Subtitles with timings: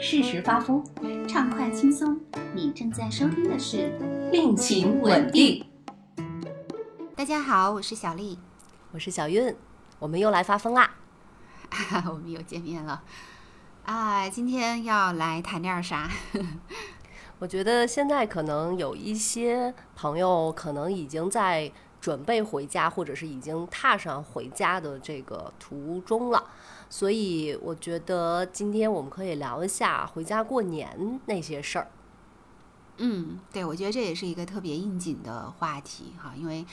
[0.00, 0.84] 适时发疯，
[1.26, 2.20] 畅快轻松。
[2.54, 3.98] 你正在收听的是
[4.30, 5.66] 《病情稳定》。
[7.16, 8.38] 大家好，我是小丽，
[8.92, 9.56] 我是小韵，
[9.98, 10.94] 我们又来发疯啦！
[12.08, 13.02] 我们又见面了
[13.86, 14.28] 啊！
[14.28, 16.08] 今天要来谈点啥？
[17.40, 26.44] 我觉得现在可能有一些朋友可能已经在准备回家，或者是已经踏上回家的这个途中了。
[26.90, 31.90] 所以我觉得今天我们可以聊一下回家过年那些事儿。
[33.00, 36.66] 嗯，对，我觉得这也是一个特别应景的话题哈，因为，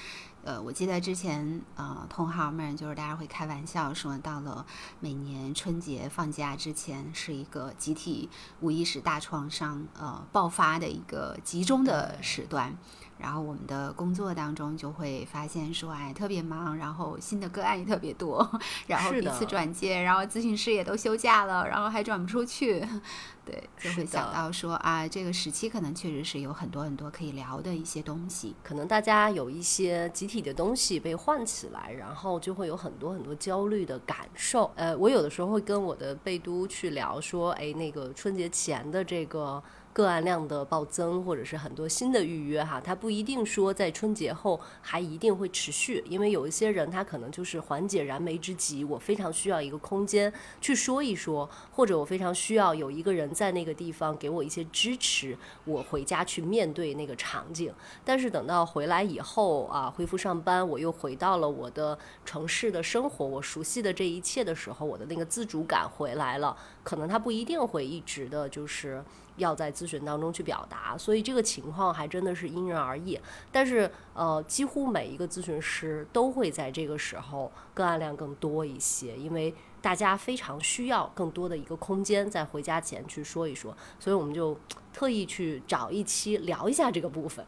[0.44, 4.66] 呃，我记得之前呃，同行们就是大家会开玩笑说，到了
[5.00, 8.28] 每年春节放假之前，是一个集体
[8.62, 12.76] 无意识大创伤呃爆发的一个集中的时段。
[13.18, 18.48] 然后我们的工作当中就会发现说，哎，特别忙，然后新的个案也特别多，
[18.88, 22.86] 然后彼此转接，然后咨询师也都休假了，然后还转不出去，
[23.46, 34.70] 对，就会想到说啊，这个时期可能确实是有很多很多可以聊的一些东西，可能大家有一些集体的东西被唤起来，然后就会有很多很多焦虑的感受。
[34.76, 39.64] 呃，我有的时候会跟我的贝都去聊说，哎，那个春节前的这个。
[39.96, 57.74] 个案量的暴增，或者是很多新的预约哈，它不一定说在春节后还一定会持续，因为有一些人他可能就是缓解燃眉之急，我非常需要一个空间去说一说，或者我非常需要有一个人在那个地方给我一些支持，我回家去面对那个场景。
[58.04, 69.02] 但是等到回来以后啊，恢复上班，我又回到了我的城市的生活，我熟悉的这一切的时候，我的那个自主感回来了，可能他不一定会一直的就是。
[69.38, 73.20] 要在咨询当中去表达，所以这个情况还真的是因人而异。
[73.52, 83.76] 但是，呃，几乎每一个咨询师都会在这个时候个案量更多一些，因为大家非常需要更多的一个空间，在回家前去说一说。
[84.00, 84.58] 所以，我们就
[84.94, 87.46] 特意去找一期聊一下这个部分。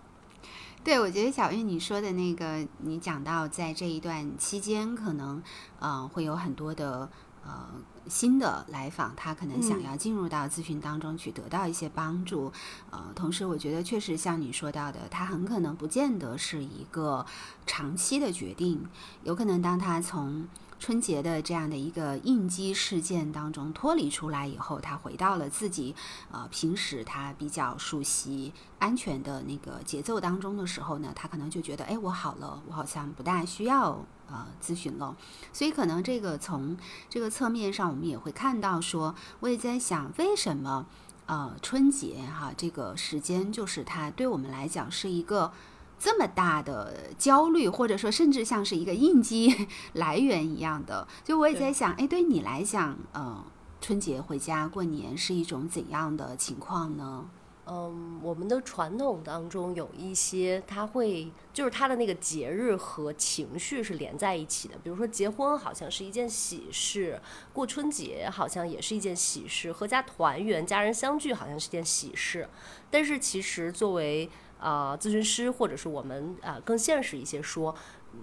[0.83, 5.42] 对，我觉得小玉你说的那个，你讲到在这一段期间，可能
[5.80, 7.09] 嗯会有很多的。
[7.47, 7.65] 呃，
[8.09, 12.52] 新的来访，他可能想要进入到咨询当中去得到一些帮助。
[12.91, 17.25] 呃，同时我觉得确实像你说到的，他很可能不见得是一个
[17.65, 18.86] 长期的决定，
[19.23, 20.45] 有可能当他从
[20.80, 25.95] 春节的这样的一个应激事件当中脱离出来以后，他回到了自己
[26.32, 34.05] 呃平时他比较熟悉、安全的那个节奏当中的时候呢，他可能就觉得，哎，我好了，我好像不大需要。
[34.30, 35.16] 呃，咨询了，
[35.54, 36.76] 所以可能这个从
[37.10, 40.86] 这个侧面上，我们也会看到说，我也在想，为什么
[41.27, 45.54] 呃春节哈这个时间，就是它对我们来讲是一个
[45.99, 51.08] 这么大的焦虑，或者说甚至像是一个应激 来源一样的。
[51.23, 53.43] 就我也在想，哎，对你来讲，呃，
[53.81, 57.30] 春节回家过年是一种怎样的情况呢？
[57.69, 64.75] 嗯，我们的传统当中有一些，他会就是他的那个节日和情绪是连在一起的。
[64.81, 67.19] 比如说结婚好像是一件喜事，
[67.52, 72.47] 过春节好像也是一件喜事，阖家团圆、家人相聚好像是件喜事。
[72.89, 77.75] 但是其实作为啊咨询师，或者是我们啊更现实一些说，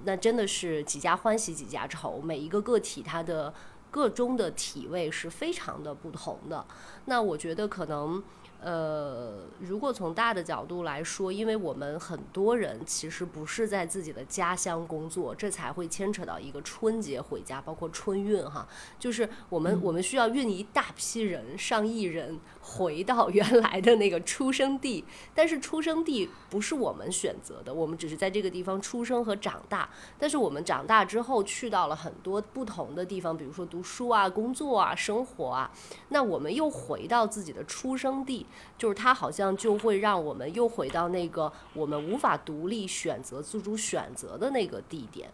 [0.05, 2.21] 那真的是几家欢喜几家愁。
[2.21, 3.53] 每一个个体他的
[3.91, 6.65] 个中的体位是非常的不同的。
[7.07, 8.23] 那我觉得可能。
[8.61, 18.67] 呃，如果从大的角度来说，因为我们很多人其实不是在自己的家乡工作，这才会牵扯到一个春节回家，包括春运哈，
[18.99, 25.05] 就是我们我们需要运一大批人，上亿人回到原来的那个出生地，
[25.35, 29.87] 但是出生地不是我们选择的，我们只是在这个地方出生和长大，
[30.19, 35.71] 但是我们长大之后去到了很多不同的地方，比如说读书啊、工作啊、生活啊，
[36.09, 38.47] 那我们又回到自己的出生地。
[38.79, 45.31] 就是它好像就会让我们又回到那个我们无法独立选择、自主选择的那个地点。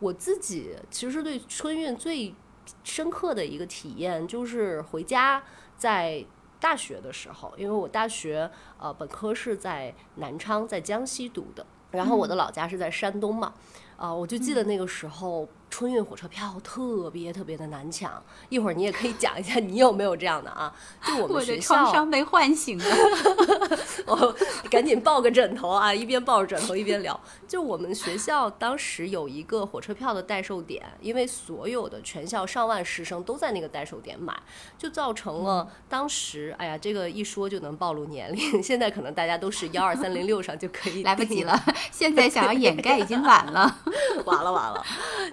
[0.00, 2.34] 我自己其实对春运最
[2.82, 5.42] 深刻的一个体验就是回家，
[5.76, 6.24] 在
[6.64, 13.52] 大学的时候，因为我大学呃本科是在南昌，在江西读的，然后我的老家是在山东嘛，
[13.98, 15.46] 啊，我就记得那个时候。
[15.76, 20.72] 春运火车票特别特别的难抢，一会儿你也可以讲一下你有没有这样的啊？
[21.04, 22.84] 就我们学校，创伤被唤醒了，
[24.06, 24.36] 我
[24.70, 27.20] 赶紧抱个枕头啊，一边抱着枕头一边聊。
[27.48, 34.32] 就我们学校当时有一个火车票的代售点，因为所有的全校上万师生都在那个代售点买，
[34.78, 38.62] 就造成了当时，哎呀，这个一说就能暴露年龄。
[38.62, 41.60] 现在可能大家都是幺二三零六上就可以，来不及了。
[41.90, 43.76] 现在想要掩盖已经晚了，
[44.24, 44.80] 完了完了，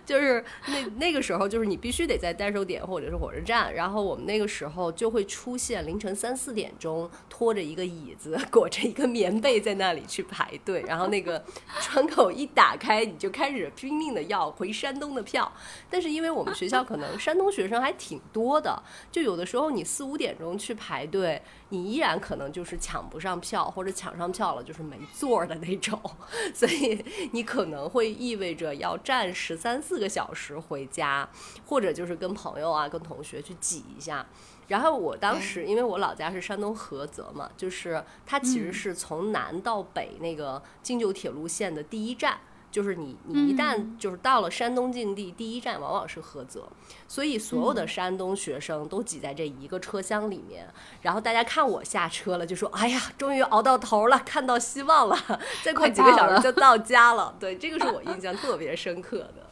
[0.04, 0.31] 就是。
[0.68, 11.44] 那那个时候，就是你必须得在代售点或者是火车站，然后我们那个时候就会出现凌晨三四点钟，拖着一个椅子，裹着一个棉被在那里去排队，然后那个
[11.80, 15.52] 窗口一打开，你就开始拼命的要回山东的票。
[15.90, 18.82] 但是因为我们学校可能山东学生还挺多的，
[19.12, 26.00] 就有的时候你四五点钟去排队，你依然可能就是抢不上票，或者抢上票了就是没座的那种，
[26.54, 31.28] 所以你可能会意味着要站十三四个小时回家，
[31.66, 34.26] 或者就是跟朋友啊、跟同学去挤一下。
[34.68, 42.40] 然后我当时因为我老家是山东菏泽嘛，就是它其实是从南到北那个京九铁路线的第一站。
[42.72, 46.70] 就是你，你一旦就是到了山东境地，第一站往往是菏泽，
[47.06, 50.66] 所以所有的山东学生都挤在这一个车厢里面。
[51.02, 55.18] 然后大家看我下车了，就说：“哎呀，终于熬到头了，看到希望了，
[55.66, 57.36] 再快几个小时就到家了。
[57.42, 59.51] ”对，这个是我印象特别深刻的。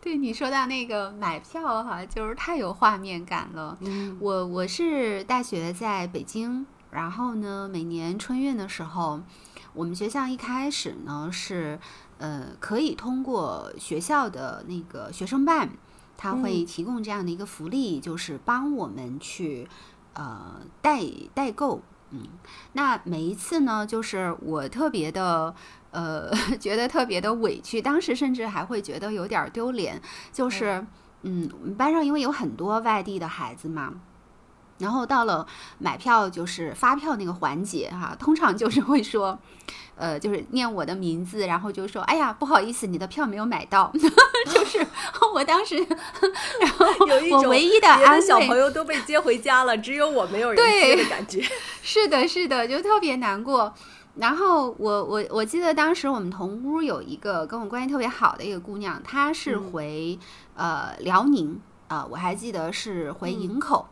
[0.00, 3.76] 对你说到那个买票哈，就是太有画面感了。
[3.80, 9.20] 嗯，我我是大学在北京，然后呢，每年春运的时候，
[9.74, 11.78] 我们学校一开始呢是。
[12.20, 15.70] 呃，可以通过学校的那个学生办，
[16.16, 19.68] 他会提供这样的一个福利，就是帮我们去
[20.14, 21.00] 呃代
[21.32, 21.80] 代购。
[22.10, 22.26] 嗯，
[22.72, 25.54] 那每一次呢，就是我特别的
[25.90, 30.00] 呃 觉得特别的委屈，当时甚至还会觉得有点丢脸。
[30.32, 30.84] 就是
[31.22, 33.94] 嗯，我们班上因为有很多外地的孩子嘛。
[34.78, 35.46] 然后到了
[35.78, 39.38] 买票就是发票那个环节哈，通常就是会说，
[39.96, 43.92] 呃，就是念我的名字，然后就说，哎呀，不好意思，你的票没有买到。
[44.48, 44.86] 就是
[45.34, 45.76] 我当时，
[46.60, 46.86] 然后
[47.32, 51.42] 我唯一的安慰，小朋友都被接回家了，只有我没有人接的感觉。
[51.82, 53.74] 是的，是的，就特别难过。
[54.14, 60.18] 然后我我我记得当时我们同屋有一个跟我关系特别好的一个姑娘，她是回
[60.54, 63.88] 呃辽宁啊，我还记得是回营口。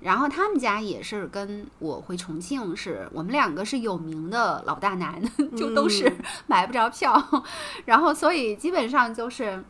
[0.00, 5.20] 然后他们家也是跟我回重庆，是我们两个是有名的老大难，
[5.56, 6.12] 就都是
[6.46, 7.44] 买不着票。
[7.84, 9.64] 然后所以基本上就是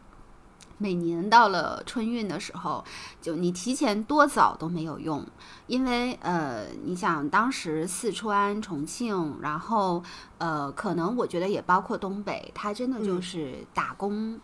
[0.76, 2.84] 每年到了春运的时候，
[3.22, 5.26] 就你提前多早都没有用，
[5.66, 10.02] 因为呃，你想当时四川、重庆，然后
[10.36, 14.38] 呃，可能我觉得也包括东北，它真的就是打工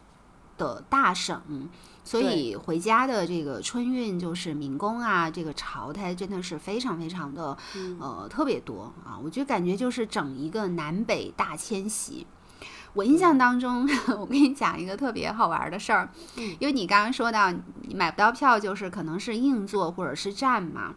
[0.57, 1.69] 的大省。
[2.05, 7.57] 所以回家的这个春运就是民工啊，这个潮它真的是非常非常的
[7.99, 12.27] 呃特别多啊，我就感觉就是整一个南北大迁徙。
[12.93, 13.89] 我印象当中，
[14.21, 20.95] 我跟你讲一个特别好玩的事儿，因为你刚刚说到你买不到票，就是可能是硬座或者是站嘛。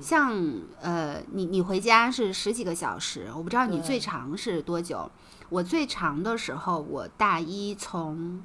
[0.00, 0.32] 像
[0.80, 5.10] 呃，你你回家是十几个小时，我不知道你最长是多久。
[5.50, 8.42] 我最长的时候，我大一从。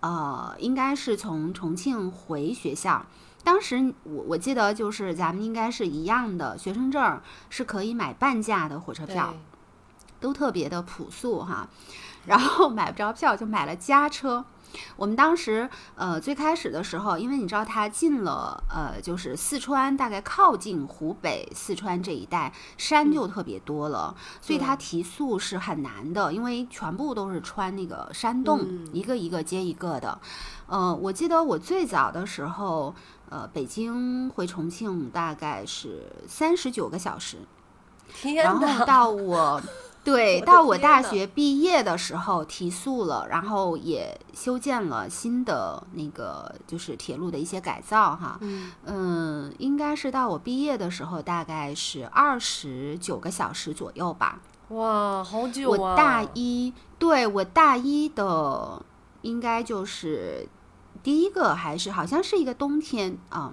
[0.00, 3.04] 呃，应该是从重庆回学校，
[3.44, 9.34] 当时我我记得就是咱们应该是一样的，学生证是可以买半价的火车票，
[10.18, 11.68] 都特别的朴素哈，
[12.26, 14.44] 然后买不着票就买了家车。
[14.94, 28.60] 我们当时呃最开始的时候，因为你知道它进了呃就是四川，大概靠近湖北、四川这一带山就特别多了，所以它提速是很难的，因为全部都是穿那个山洞，
[28.92, 30.20] 一个一个接一个的。
[30.68, 32.94] 呃，我记得我最早的时候，
[33.28, 37.38] 呃，北京回重庆大概是三十九个小时，
[38.36, 39.60] 然后到我。
[40.02, 48.40] 对，到我大学毕业的时候提速了，然后也修建了新的那个就是铁路的一些改造哈。
[48.86, 54.40] 嗯，应该是到我毕业的时候大概是二十九个小时左右吧。
[54.68, 55.76] 哇，好久啊！
[55.78, 58.80] 我大一，对我大一的
[59.22, 60.48] 应该就是
[61.02, 63.52] 第一个，还是好像是一个冬天啊，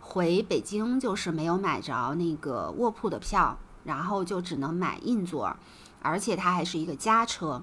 [0.00, 3.56] 回北京就是没有买着那个卧铺的票，
[3.88, 5.56] 然后就只能买硬座。
[6.00, 7.60] 而且它还是一个家车，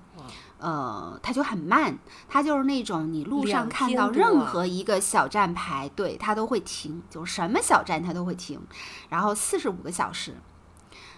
[0.57, 8.59] 呃，它就很慢，它就是那种你路上看到任何一个小站牌，对它都会停，就什么小站它都会停，
[9.07, 10.35] 然后四十五个小时，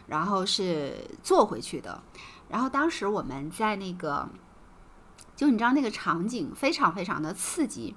[0.06, 2.04] 然后是坐回去的，
[2.50, 4.30] 然后当时我们在那个，
[5.36, 7.96] 就你知道那个场景非常非常的刺激。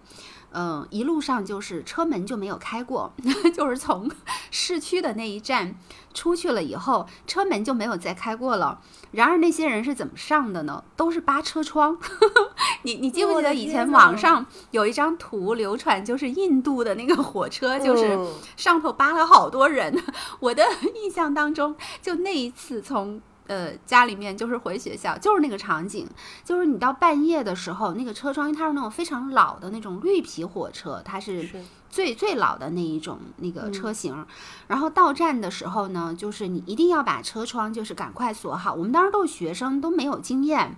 [0.53, 3.13] 嗯，一路上就是车门就没有开过，
[3.55, 4.11] 就是从
[4.51, 5.77] 市区的那一站
[6.13, 8.81] 出去了以后，车门就没有再开过了。
[9.13, 10.85] 然而那些人是怎么上的呢？
[10.97, 11.99] 都是扒车窗。
[12.83, 18.19] 你你记不记得以前网上有一张图流传，就是印度的那个火车，就是
[18.57, 20.03] 上头扒了好多人。
[20.39, 20.65] 我的
[20.95, 26.07] 印象当中，就那一次从呃家里面，就是回学校，就是那个场景，
[26.45, 34.25] 就是你到半夜的时候，那个车窗，因为它是那种非常老的那种绿皮火车，它是是最最老的那一种那个嗯车型。
[34.69, 38.73] 然后到站的时候呢，就是你一定要把车窗就是赶快锁好。
[38.73, 40.77] 我们当时都是学生，都没有经验。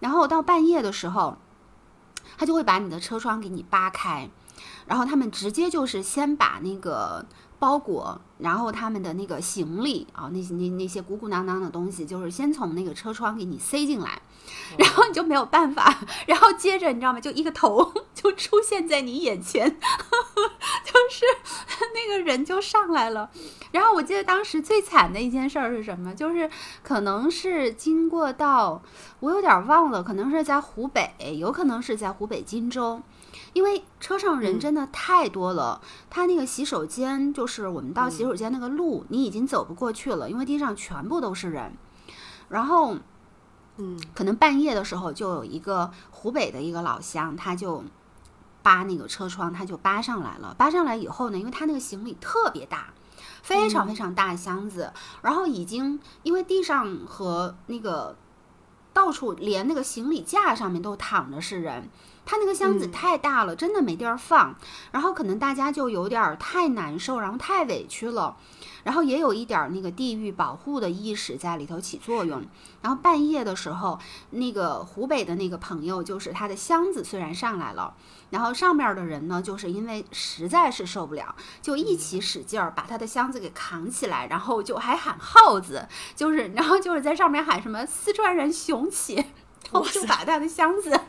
[0.00, 1.36] 然后到半夜的时候，
[2.38, 4.30] 他就会把你的车窗给你扒开，
[4.86, 7.26] 然后他们直接就是先把那个
[7.58, 14.20] 包裹，然后他们的那个行李啊，那些那那些鼓鼓囊囊的东西，就是先从那个车窗给你塞进来，
[14.78, 17.20] 然后你就没有办法，然后接着你知道吗？
[17.20, 19.68] 就一个头就出现在你眼前，
[20.84, 21.24] 就是
[21.94, 23.30] 那个人就上来了。
[23.72, 26.14] 然后我记得当时最惨的一件事儿是什么？
[26.14, 26.50] 就是
[26.82, 28.82] 可能是经过到
[29.20, 33.00] 我有点忘了，可能是在湖北，有可能是在湖北荆州。
[33.56, 41.72] 因为车上人嗯真的太多了，他那个洗手间就是我们到洗手间那个路，你已经走不过去了，因为地上全部都是人。
[42.50, 42.98] 然后
[43.78, 47.82] 嗯可能半夜的时候，就有一个湖北的一个老乡，他就
[48.62, 50.54] 扒那个车窗，他就扒上来了。
[50.58, 52.92] 扒上来以后呢，因为他那个行李特别大，
[53.42, 58.18] 非常非常大的箱子，然后已经因为地上和那个
[58.92, 61.88] 到处连那个行李架上面都躺着是人。
[62.26, 64.54] 他那个箱子嗯太大了，真的没地儿放，
[64.90, 68.36] 然后可能大家就有点儿太难受，然后太委屈了，
[68.82, 72.42] 然后也有一点儿那个地域保护的意识在里头起作用。
[72.82, 73.98] 然后半夜的时候，
[74.30, 77.94] 那个湖北的那个朋友，就是他的箱子虽然上来了，
[78.30, 91.00] 然后上面的人呢，就是因为实在是受不了，就一起使劲儿把他的箱子给扛起来，然后就还喊号子，就是然后就是在上面喊什么四川人雄起，然后就把他的箱子。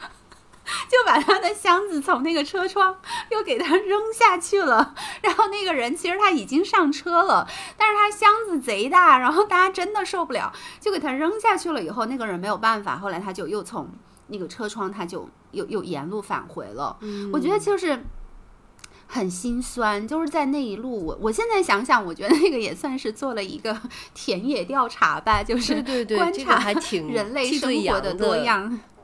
[0.87, 2.97] 就把他的箱子从那个车窗
[3.31, 7.47] 又给他扔下去了，然后那个人其实他已经上车了，
[7.77, 11.81] 但是他箱子贼大，然后大家真的受不了，就给他扔下去了。
[11.81, 13.89] 以后那个人没有办法，后来他就又从
[14.27, 16.97] 那个车窗，他就又又沿路返回了。
[17.01, 18.03] 嗯我觉得就是
[19.07, 23.79] 很心酸，就是在那一路，我我现在想想，我觉得那个也算是做了一个
[24.13, 25.81] 田野调查吧，就是
[26.15, 26.73] 观察
[27.09, 28.69] 人类生活的多样。
[28.69, 28.96] 对对，这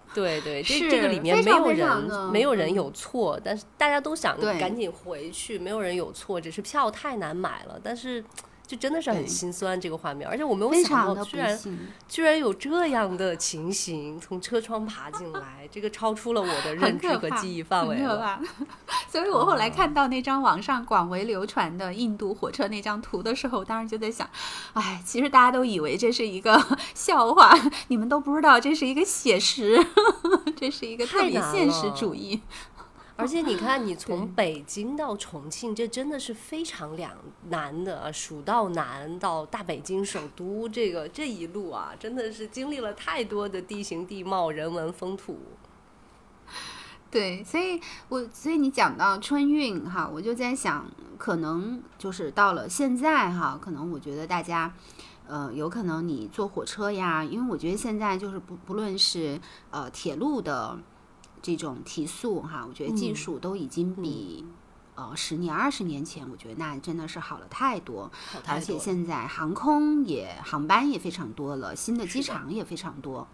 [0.63, 7.79] 是这这个里面没有人没有人嗯有错，但是大家都想对赶紧回去，没有人有错，只是票太难买了。
[7.83, 8.23] 但是
[8.65, 11.59] 就真的是很心酸这个画面，而且我没有非想到居然，
[12.07, 17.97] 居然有这样的情形，从车窗爬进来，这个超出了我的认知和记忆范围。
[19.09, 24.27] 所以我后来哦看到那张网上广为流传的印度火车那张图的时候，我当时就在想，
[24.73, 26.59] 哎，其实大家都以为这是一个
[26.95, 27.53] 笑话，
[27.89, 29.77] 你们都不知道这是一个写实，
[30.55, 32.41] 这是一个特别现实主义。
[33.15, 37.11] 而且你看，你从北京到重庆，这真的是非常两
[37.49, 45.37] 难的，蜀道难到大北京首都，这个这一路啊，真的是经历了太多的地形地貌、人文风土。
[47.11, 47.79] 对，所以
[48.09, 54.73] 我所以你讲到春运哈，我就在想，可能就是到了现在哈，可能我觉得大家。
[55.25, 59.39] 呃，有可能你坐火车呀，因为我觉得现在就是不不论是
[59.71, 60.77] 呃铁路的
[61.43, 64.45] 这种提速哈，我觉得技嗯术都已经比、
[64.95, 68.09] 呃十年二十年前，我觉得那真的是好了太多。
[68.47, 73.27] 而且现在航空也航班也非常多了，新的机场也非常多，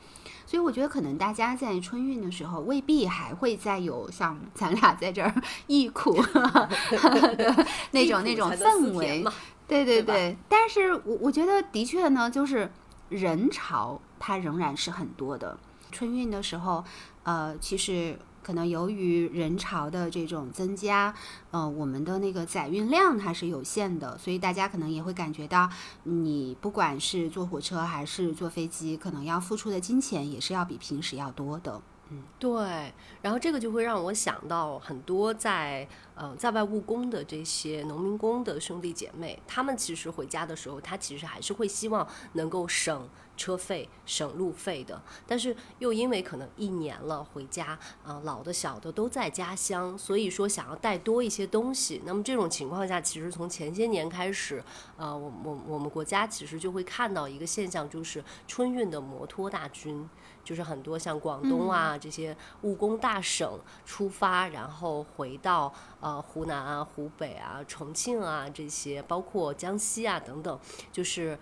[0.48, 5.32] 所以我觉得可能大家在春运的时候未必还会再有像咱俩在这儿
[5.68, 9.24] 忆苦 的那种那种氛围
[9.68, 12.72] 对对对，但是我我觉得的确呢，就是
[13.10, 15.56] 人潮它仍然是很多的。
[15.92, 16.84] 春运的时候，
[17.24, 21.14] 呃，其实可能由于人潮的这种增加，
[21.52, 25.70] 呃，我们的那个载运量它是有限的，所以大家可能也会感觉到，
[26.04, 31.82] 你不管是坐火车还是坐飞机，可能要付出的金钱也是要比平时要多的。
[32.12, 43.08] 嗯对，然后这个就会让我想到很多在呃在外务工的这些农民工的兄弟姐妹，他们其实回家的时候，他其实还是会希望能够省
[43.40, 52.02] 车费、省路费的，但是又因为可能一年了回家，啊老的小的都在家乡，所以说想要带多一些东西。
[52.06, 54.62] 那么这种情况下，其实从前些年开始，
[54.98, 60.08] 呃，我我我们国家其实就会看到一个现象，就是春运的摩托大军。
[60.42, 70.60] 就是很多像广东啊、这些务工大省出发，然后回到呃呃湖南啊、湖北啊、重庆啊这些，包括江西啊等等，
[70.92, 71.38] 就是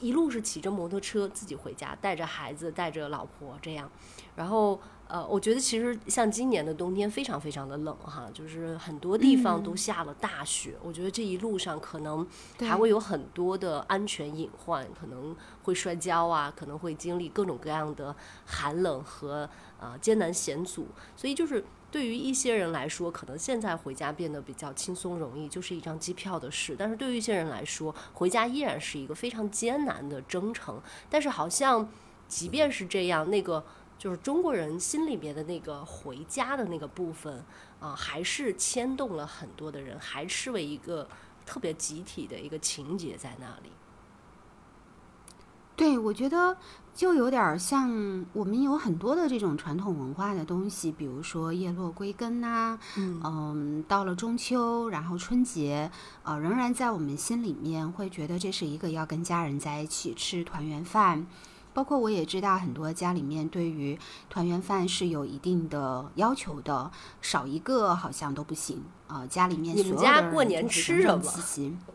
[0.00, 3.90] 一路是骑着摩托车自己回家，带着孩子、带着老婆这样，
[4.36, 4.80] 然后。
[5.08, 10.74] 呃，我觉得其实像今年的冬天非常非常的冷哈，就是很多地方都下了大雪。
[10.82, 12.26] 我觉得这一路上可能
[12.60, 18.16] 还会有很多的安全隐患，可能会摔跤啊，可能会经历各种各样的
[18.46, 19.46] 寒冷和
[19.78, 20.86] 呃艰难险阻。
[21.14, 26.74] 所以就是对于一些人来说，可能现在回家变得比较轻松容易，就是一张机票的事。
[26.76, 30.82] 但是对于一些人来说，回家依然是一个非常艰难的征程。
[31.08, 31.88] 但是好像
[32.26, 33.64] 即便是这样，那个。
[33.98, 37.44] 就是中国人心里面的那个回家的那个部分
[37.78, 41.08] 啊，还是牵动了很多的人，还是为一个
[41.46, 43.70] 特别集体的一个情节在那里。
[45.82, 46.56] 对，我觉得
[46.94, 55.90] 就有点像我们有很多的这种传统文化的东西，比如说叶落归根呐，嗯，到了中秋，然后春节，
[56.22, 61.26] 呃，仍然在我们心里面会觉得这是一个要跟家人在一起吃团圆饭。
[61.74, 63.98] 包括我也知道很多家里面对于
[64.28, 69.26] 团圆饭是有一定的要求的，少一个好像都不行啊。
[69.26, 71.22] 家里面你们家过年吃什么？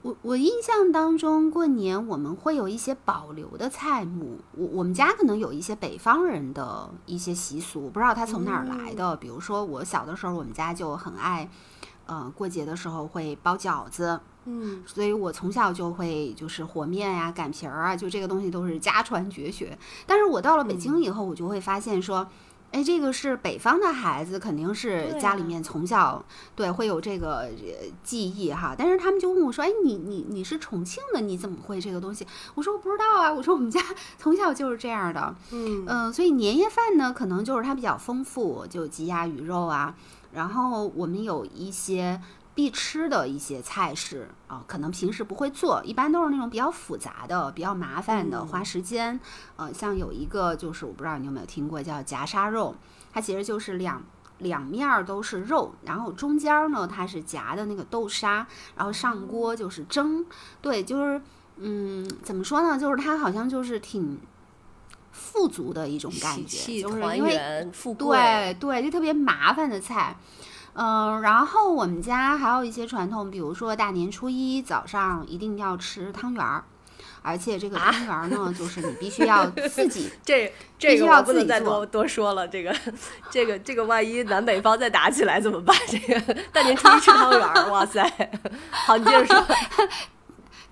[0.01, 4.39] 我我印象当中过年我们会有一些保留的菜目。
[4.53, 9.15] 我我们家可能有一些北方人的一些习俗，不知道他从哪儿来的。
[9.17, 11.49] 比如说我小的时候，我们家就很爱，
[12.07, 14.19] 呃，过节的时候会包饺子。
[14.49, 19.77] 嗯，所以我从小就会就是和面呀、擀皮儿啊，就这个东西都是家传绝学。
[20.05, 22.25] 但是我到了北京以后，我就会发现说，
[22.71, 26.23] 哎，这个是北方的孩子，肯定是家里面从小
[26.55, 27.49] 对会有这个
[28.03, 28.73] 记忆哈。
[28.77, 32.25] 但是他们就问我说，哎，你你你是重庆的，你怎么会这个东西？
[32.55, 33.81] 我说我不知道啊，我说我们家
[34.17, 35.35] 从小就是这样的。
[35.51, 39.93] 嗯嗯，所以年夜饭呢，可能就是它比较丰富，就鸡鸭鱼肉啊，
[40.37, 42.21] 然后我们有一些。
[42.57, 49.19] 必吃的一些菜式啊，可能平时不会做，一般都是那种比较复杂的、比较麻烦的、花时间。
[49.57, 52.75] 呃，像有一个就是我不知道你有没有听过，叫夹沙肉，
[53.13, 54.01] 它其实就是两
[54.39, 60.25] 两面儿都是肉，然后中间呢它是夹的那个豆沙，然后上锅就是蒸。
[60.59, 61.21] 对，就是
[61.57, 62.75] 嗯，怎么说呢？
[62.79, 64.17] 就是它好像就是挺
[65.17, 67.31] 富足的一种感觉，就是因为
[67.97, 70.15] 对对，就特别麻烦的菜。
[70.79, 76.63] 嗯，然后我们家还有一些传统，比如说大年初一早上一定要吃汤圆儿，
[77.23, 82.75] 而且这个汤圆儿呢，就是你必须要自己 这这个我不能再多多说了，这个
[83.31, 85.75] 这个这个万一南北方再打起来怎么办？
[85.87, 88.07] 这个大年初一吃汤圆儿， 哇塞！
[88.69, 89.45] 好，你接着说。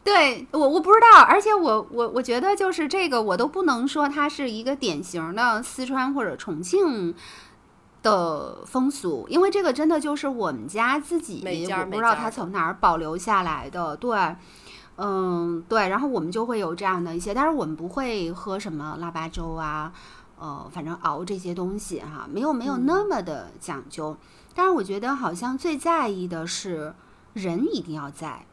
[0.05, 7.13] 对我我不知道，而且我我我觉得就是这个我都不能说它是一个典型的四川或者重庆。
[8.05, 13.97] 的风俗，因为这个真的就是我们家自己，我不知道它从哪儿保留下来的。
[13.97, 14.35] 对，
[14.97, 19.91] 嗯，对，然后我们就会有这样的一些，但是我们不会喝什么腊八粥啊，
[20.37, 24.15] 呃，反正熬这些东西哈，没有没有那么的讲究。
[24.53, 26.93] 但是我觉得好像最在意的是
[27.33, 28.45] 人一定要在，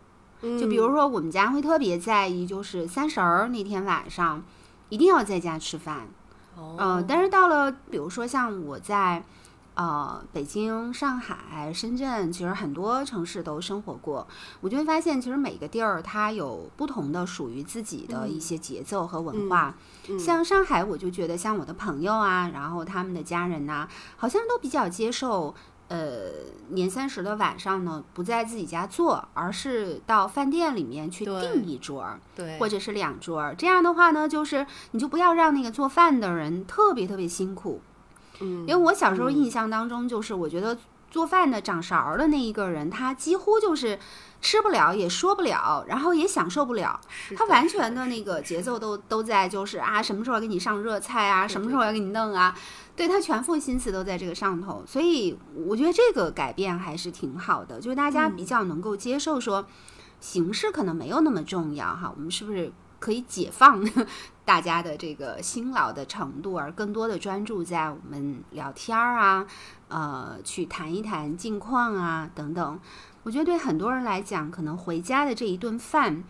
[0.43, 4.43] 就比如说我们家会特别在意，就是三十儿那天晚上
[4.89, 6.09] 一定要在家吃饭。
[6.59, 9.23] 嗯，但是到了比如说像我在。
[9.75, 14.29] 呃，北京、上海、深圳，其实很多城市都生活过，
[14.61, 19.75] 我就会发现，其实每个地儿它有不同的属于自己的一些节奏和文化。
[20.21, 25.55] 像上海，我就觉得像我的朋友啊，然后他们的家人呐，好像都比较接受，
[25.93, 26.31] 呃，
[26.71, 33.53] 年三十的晚上呢，不在自己家做，而是到饭店里面去订一桌，对，或者是两桌。
[33.59, 37.83] 这样的话呢，就是你就不要让那个做饭的人特别特别辛苦。
[38.41, 40.79] 嗯，因为我小时候印象当中，就是我觉得
[41.13, 43.99] 做饭的掌勺的那一个人，他几乎就是
[44.41, 46.99] 吃不了，也说不了，然后也享受不了，
[47.37, 52.57] 他完全的那个节奏都都在，就是啊，什么时候给你上热菜啊，什么时候要给你弄啊，
[52.97, 59.67] 对他全副心思都在这个上头，所以我觉得这个改变还是挺好的，就是大家比较能够接受说，
[60.19, 62.73] 形式可能没有那么重要哈，我们是不是？
[63.03, 63.85] 可以解放
[64.45, 69.47] 大家的这个辛劳的程度，而更多的专注在我们聊天儿啊，
[69.89, 72.81] 呃，去谈一谈近况啊等等。
[73.23, 76.25] 我觉得对很多人来讲，可能回家的这一顿饭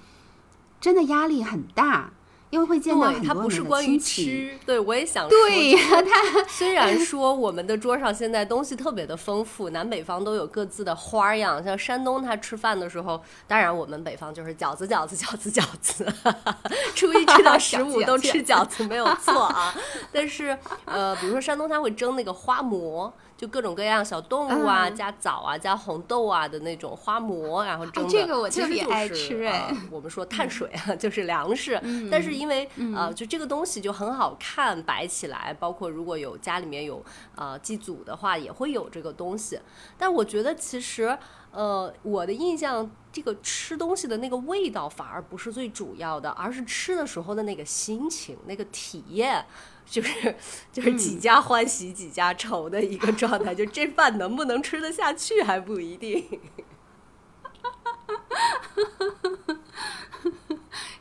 [0.81, 2.11] 真的压力很大。
[2.53, 3.27] 因为会见到很
[3.65, 5.31] 多于吃，对我也想说。
[5.31, 11.65] 对他虽然说我们的桌上现在东西特别的丰富，南北方都有各自的花样。
[11.65, 16.07] 像山东，他吃饭的时候，当然我们北方就是饺子、饺子、饺子、饺子，
[16.95, 19.75] 初一吃到十五都吃饺子没有错啊。
[20.13, 23.11] 但是呃，比如说山东他会蒸那个花馍。
[23.43, 28.09] 就各种各样小动物啊，嗯加枣啊，加红豆啊的那种花馍，然后蒸的。
[28.09, 29.53] 这个我特别爱就是吃
[29.91, 31.77] 我们说碳水啊，就是粮食。
[31.83, 39.59] 嗯但是因为呃，就这个东西就很好看，摆起来，包括如果有家里面有呃祭祖的话，也会有这个东西。
[39.99, 41.19] 但我觉得其实
[41.51, 49.45] 呃，我的印象，这个吃东西的那个味道反而不是最主要的，而是吃的时候的那个心情、那个体验。
[49.85, 50.35] 就是
[50.73, 56.41] 就是几家欢喜几家愁的一个状态，就这饭能不能吃得下去还不一定。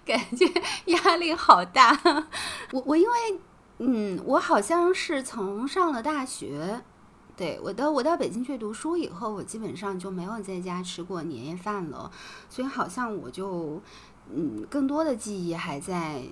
[0.06, 0.46] 感觉
[0.86, 1.98] 压力好大。
[2.72, 3.40] 我我因为
[3.80, 6.82] 嗯，我好像是从上了大学，
[7.38, 12.12] 对我到我到北京去读书以后，我基本上就没有在家吃过年夜饭了，
[12.50, 13.82] 所以好像我就
[14.34, 16.24] 嗯，更多的记忆还在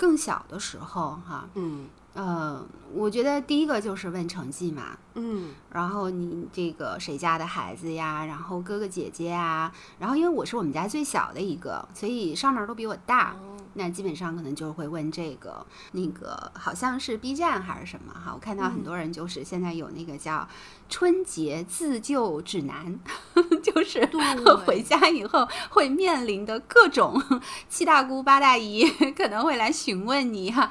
[0.00, 1.46] 更小的时候哈。
[1.54, 2.60] 嗯呃，
[2.92, 13.36] 我觉得第一个就是问成绩嘛，嗯然后你这个谁家的孩子呀，然后哥哥姐姐啊，然后因为我是我们家最小的一个，所以上面都比我大，
[13.74, 20.48] 那基本上可能就会问这个那个，好像是 B 站还是什么哈，我看到很多人就是现在有那个叫
[20.88, 22.98] 春节自救指南，
[23.62, 24.04] 就是
[24.66, 27.22] 回家以后会面临的各种
[27.68, 30.70] 七大姑八大姨可能会来询问你哈。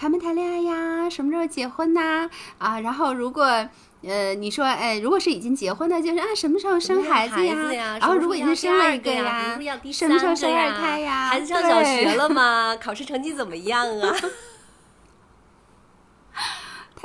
[0.00, 2.30] 谈没谈恋爱呀，什么时候结婚呐？
[2.58, 3.68] 啊，然后如果
[4.02, 7.98] 呃你说，哎，如果是已经结婚的，就是啊什么时候生孩子呀？
[7.98, 9.58] 然后如果已经生了一个呀，
[9.92, 11.28] 什么时候生二胎呀？
[11.28, 12.76] 孩子上小学了 吗？
[12.80, 14.14] 考试成绩怎么样啊？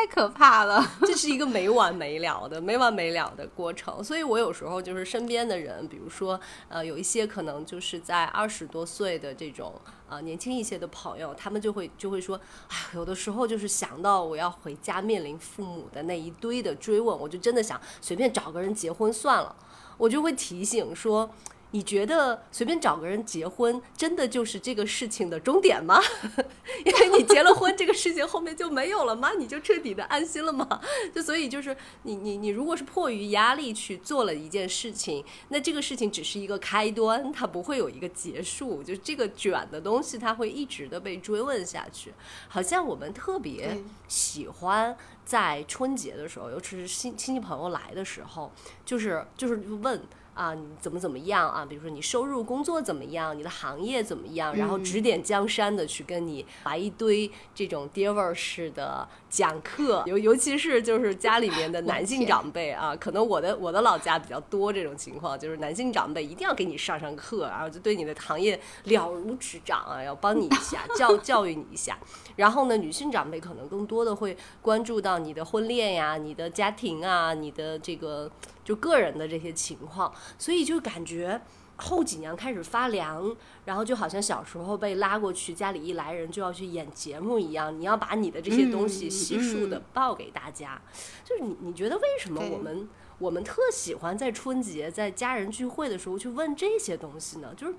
[0.04, 4.04] 太可怕了， 这是一个没完没了的、没完没了的过程。
[4.04, 6.38] 所以我有时候就是身边的人，比如说
[6.68, 12.38] 呃，有一些可能就是在二十多岁的这种呃年轻一些的朋友，他们就会就会说，
[12.68, 19.56] 哎，有的时候就是想到我要回家面临父母的那一堆的追问，我就真的想随便找个人结婚算了。
[19.98, 21.30] 我就会提醒说。
[21.74, 26.00] 你觉得随便找个人结婚，真的就是这个事情的终点吗？
[26.86, 29.32] 因为你结了婚，这个事情后面就没有了吗？
[29.40, 30.80] 你就彻底的安心了吗？
[31.16, 38.84] 就所以就是你你你，如果是迫于压力去做了一件事情，那这个事情只是一个开端，它不会有一个结束。
[38.84, 42.14] 就这个卷的东西，它会一直的被追问下去。
[42.48, 48.52] 好像我们特别喜欢在春节的时候，尤其是亲亲戚朋友来的时候，
[48.86, 50.00] 就是就是问。
[50.34, 51.66] 啊，你怎么怎么样啊？
[51.66, 53.38] 比如说你收入、工作怎么样？
[53.38, 54.56] 你的行业怎么样？
[54.56, 71.98] 然后指点江山的去跟你来一堆这种爹味儿式的讲课，尤尤其是就是家里面的男性长辈啊， 可能我的我的老家比较多这种情况，就是男性长辈一定要给你上上课，然后就对你的行业了如指掌啊，要帮你一下， 教教育你一下。
[72.36, 78.30] 然后呢，女性长辈可能更多的会关注到你的婚恋呀、你的家庭啊、你的这个
[78.64, 80.14] 就个人的这些情况。
[80.38, 81.42] 所以就感觉
[81.76, 90.82] 后几年开始发凉，然后就好像小时候被拉过去，家里一来人就要去演节目一样，你要把你的这些东西悉数的报给大家。
[91.24, 97.54] 就是你，你觉得为什么我们我们特喜欢在春节在家人聚会的时候去问这些东西呢？
[97.56, 97.76] 就是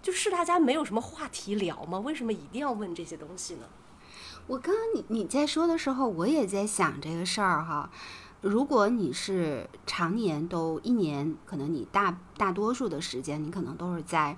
[0.00, 1.98] 就是大家没有什么话题聊吗？
[1.98, 3.66] 为什么一定要问这些东西呢？
[4.46, 7.90] 我刚刚你你在说的时候，我也在想这个事儿哈。
[8.46, 14.36] 如果你是常年都一年，可能你大大多数的时间，你可能都是在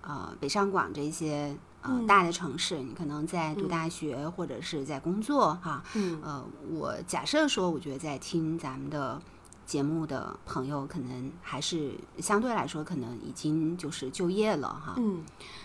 [0.00, 5.82] 呃北上广这些呃大的城市，你可能在读大学或者是在工作哈。
[5.94, 9.22] 嗯呃，我假设说，我觉得在听咱们的
[9.64, 14.94] 节目的朋友，可能还是相对来说，可能已经就是就业了哈。
[14.96, 15.24] 嗯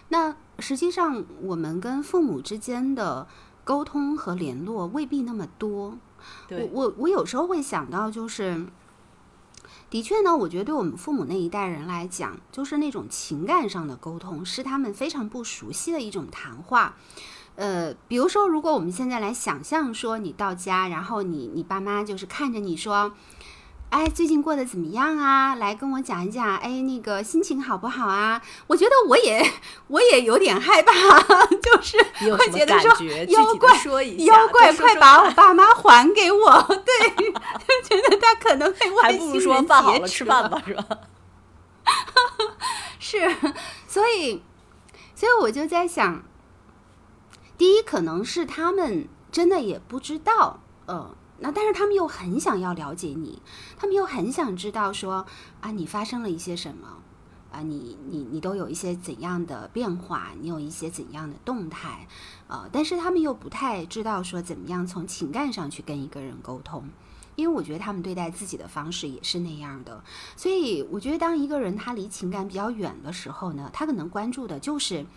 [0.10, 3.28] 那实际上，我们跟父母之间的
[3.63, 5.97] 沟通和联络未必那么多。
[6.50, 8.65] 我，我我有时候会想到，就是
[9.89, 16.96] 的确呢，我觉得对我们父母那一代人来讲，就是那种情感上的沟通是他们非常不熟悉的一种谈话。
[17.56, 23.13] 呃，比如说，如果我们现在来想象说，你到家，然后你你爸妈就是看着你说。
[23.89, 25.56] 哎，最近过得怎么样啊？
[25.56, 26.58] 来跟我讲一讲。
[26.58, 28.39] 哎，那个心情好不好啊？
[28.67, 29.43] 我觉得我也
[29.88, 30.93] 我也有点害怕，
[31.58, 31.97] 就是
[32.36, 32.91] 会觉得说
[33.25, 36.62] 妖怪说一下，妖怪，快把我爸妈还给我！
[36.86, 37.10] 对，
[37.89, 40.86] 就觉得他可能会外还不如星人说饭好了吃饭吧，是吧？
[42.99, 43.36] 是，
[43.88, 44.43] 所以，
[45.15, 46.23] 所以我就在想，
[47.58, 53.41] 第一可能是他们真的也不知道，呃，那但是他们又很想要了解你，
[53.78, 55.25] 他们又很想知道说
[55.62, 56.97] 啊，你发生了一些什么。
[57.52, 60.28] 啊，你你你都有一些怎样的变化？
[60.39, 62.08] 你有一些怎样的动态？
[62.47, 66.88] 呃，但是他们又不太知道说怎么样从情感上去跟一个人沟通，
[67.36, 70.04] 因为我觉得他们对待自己的方式也是那样的。
[70.36, 75.08] 所以我觉得，当一个人他离情感比较远的时候呢，他可能关注的就是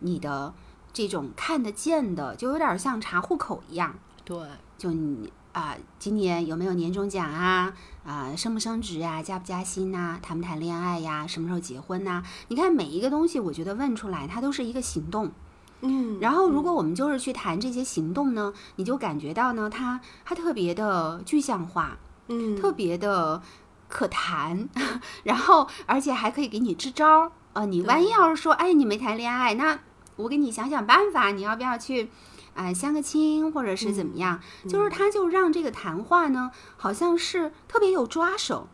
[0.00, 0.52] 你的
[0.92, 3.94] 这种看得见的，就有点像查户口一样。
[4.24, 4.36] 对，
[4.76, 7.72] 就你啊，今年有没有年终奖啊？
[8.04, 9.22] 啊，升不升职呀？
[9.22, 10.18] 加不加薪呐？
[10.20, 11.26] 谈不谈恋爱呀？
[11.26, 12.22] 什么时候结婚呐？
[12.48, 15.32] 你看每一个东西，我觉得问出来，它都是一个行动。
[15.80, 21.96] 嗯，然后，如果我们就是去谈这些行动呢，你就感觉到呢，它它特别的具象化，
[22.28, 23.40] 嗯，特别的
[23.88, 24.68] 可谈，
[25.24, 27.32] 然后而且还可以给你支招儿。
[27.54, 29.78] 呃，你万一要是说，哎，你没谈恋爱，那
[30.16, 32.10] 我给你想想办法，你要不要去，
[32.56, 34.40] 哎，相个亲，或者是怎么样？
[34.68, 38.68] 就是他就让这个谈话呢，好像是特别有抓手。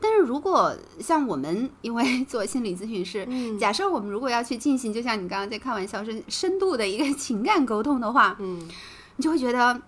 [0.00, 8.68] 但是如果像我们，因为 做心理咨询师，嗯假设我们如果要去进行，就像你刚刚在开玩笑深深度的一个 情感沟通的话，嗯
[9.16, 9.82] 你就会觉得，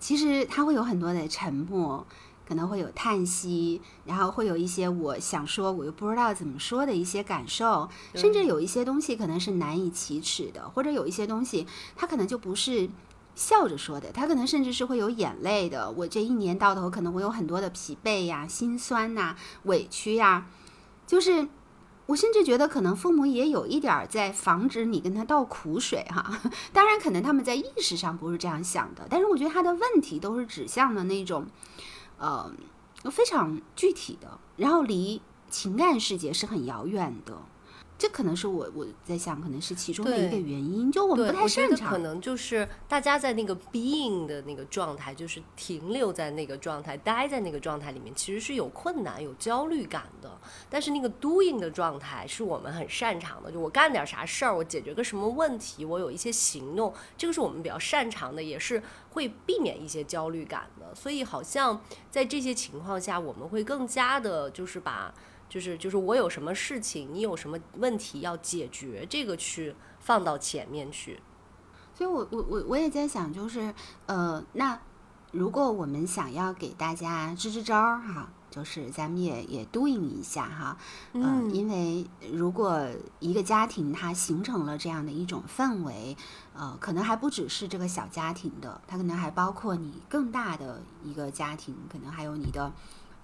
[0.00, 2.06] 其实他会有很多的沉默，
[2.46, 12.88] 可能会有叹息，然后会有一些我想说我又不知道怎么说的一些感受，甚至有一些东西可能是难以启齿的，或者有一些东西它可能就不是。
[13.38, 15.90] 笑着说的，他可能甚至是会有眼泪的。
[15.90, 20.46] 我这一年到头，可能会有很多的疲惫呀、心酸呐、委屈呀，
[21.06, 21.46] 就是
[22.06, 26.40] 我甚至觉得，可能父母也有一点儿在防止你跟他倒苦水哈。
[26.72, 31.46] 当然，可能他们在意识上不是这样想的，但是我觉得他的问题都是指向的那种，
[32.18, 32.50] 呃，
[33.10, 37.36] 非常具体的，然后离情感世界是很遥远的。
[37.98, 41.78] 这可能是我我在想，可能是其中的一个原因，就我们，不太擅长。
[41.78, 50.30] 得可能就是大家在那个 being 的那个状态，就是停留在那个状态，待在那个状态里面，其实是有困难、有焦虑感的。
[50.68, 58.82] 但是那个 doing 的状态是我们很擅长的，就我干点啥事儿，我解决个什么问题，我有一些行动，这个是我们比较擅长的，也是
[59.12, 60.94] 会避免一些焦虑感的。
[60.94, 61.80] 所以好像
[62.10, 65.14] 在这些情况下，我们会更加的，就是把。
[65.48, 71.20] 就是就是我有什么事情，你有什么问题要解决，这个去放到前面去。
[71.94, 73.72] 所以我我我我也在想，就是
[74.06, 74.78] 呃，那
[75.32, 80.76] 如果我们想要给大家支支招儿哈，就是咱们也也 doing 一下哈，
[81.12, 82.86] 嗯、因为如果
[83.20, 86.16] 一个家庭它形成了这样的一种氛围，
[86.54, 92.72] 呃，可能还不只是这个小家庭的，它可能还包括你更大的一个家庭，可能还有你的。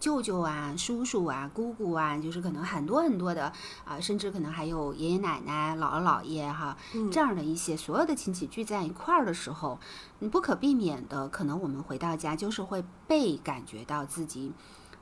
[0.03, 3.53] 舅舅啊、叔叔啊、姑姑啊，就是可能很多很多的
[3.85, 6.77] 啊、甚至可能还有爷爷奶奶、姥姥姥爷哈，
[7.13, 9.79] 这样的一些所有的亲戚聚在一块儿的时候，
[10.19, 14.53] 你不可避免的，可能我们回到家就是会被感觉到自己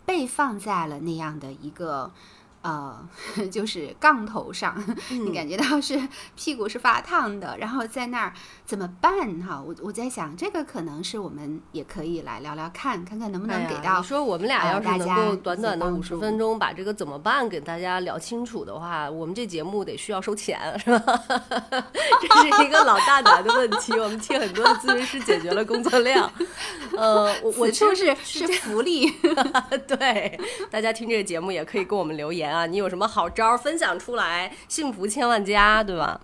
[0.05, 2.13] 被放在了那样的一个。
[2.63, 3.09] 呃，
[3.51, 4.77] 就是杠头上，
[5.09, 6.01] 你感觉到是
[6.37, 8.33] 屁股是发烫的，然后在那儿
[8.67, 9.63] 怎么办哈？
[9.65, 21.23] 我我在想，这个可能是我们也可以来聊聊看，看看能不能给到、哎、你说我们俩呃要是能够短短的五十分钟把这个怎么办给大家聊清楚的话，我们这节目得需要收钱， 是吧？
[22.21, 26.31] 这是一个老大难的问题，我们替很多的咨询师解决了工作量。
[26.97, 29.11] 呃，我我此处就是是福利，
[29.87, 30.39] 对，
[30.71, 36.21] 大家听这个节目也可以跟我们留言啊，你有什么好招儿分享出来，幸福千万家，对吧？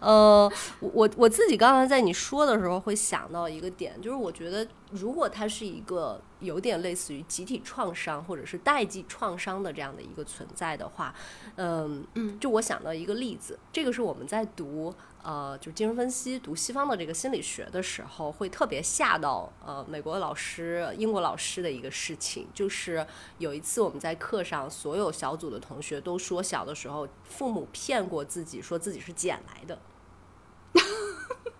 [0.00, 11.14] 呃，我我自己刚才在你说的时候会想到一个点，就是我觉得如果它是一个有点类似于集体创伤或者是代际创伤的这样的一个存在的话，
[11.54, 23.06] 嗯嗯，就我想到一个例子，这个是我们在读呃，就精神分析读西方的这个心理学的时候，会特别吓到呃美国老师、英国老师的一个事情，就是
[23.38, 29.78] 有一次我们在课上，所有小组的同学都说小的时候父母骗过自己，说自己是捡来的。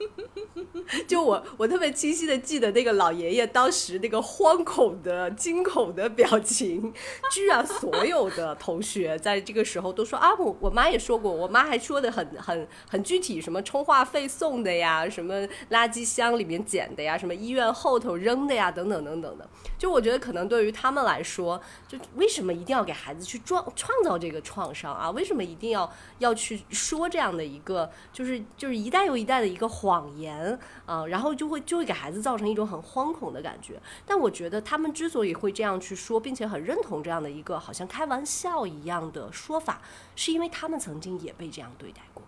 [1.07, 6.93] 就我，我特别清晰的记得那个老爷爷当时那个惶恐的、惊恐的表情，
[7.31, 15.35] 居然所有的同学在这个时候都说啊，我我妈也说过，我妈还说的很很很具体，什么充话费送的呀，什么
[15.71, 19.49] 垃圾箱里面捡的呀，什么医院后头扔的呀，等等等等的。
[19.79, 25.11] 就我觉得可能对于他们来说，就为什么一定要给孩子去创创造这个创伤啊？
[25.11, 31.07] 为什么一定要要去说这样的一个，就是就是一代又一代的一个谎言啊？
[31.07, 33.81] 然后就会就会给孩子造成一种很惶恐的感觉。
[34.07, 39.81] 但我觉得他们之所以会这样去说，并且很认同这样的一个好像开玩笑一样的说法，
[40.15, 42.23] 是因为他们曾经也被这样对待过，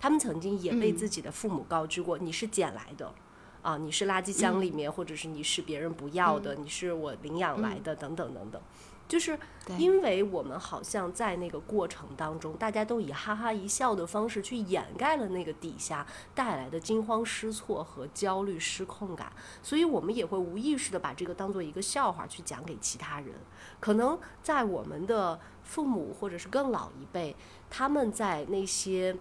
[0.00, 3.12] 他们曾经也被自己的父母告知过，你是捡来的。
[3.60, 8.62] 啊，你是垃圾箱里面，或者是你是别人不要的，你是我领养来的，等等等等。
[9.08, 9.38] 就是
[9.78, 23.34] 因为我们好像在那个过程当中，大家都以哈哈一笑的方式去掩盖了那个底下带来的惊慌失措和焦虑失控感，所以我们也会无意识的把这个当做一个笑话去讲给其他人。
[23.80, 27.34] 可能在我们的父母或者是更老一辈，
[27.70, 29.16] 他们在那些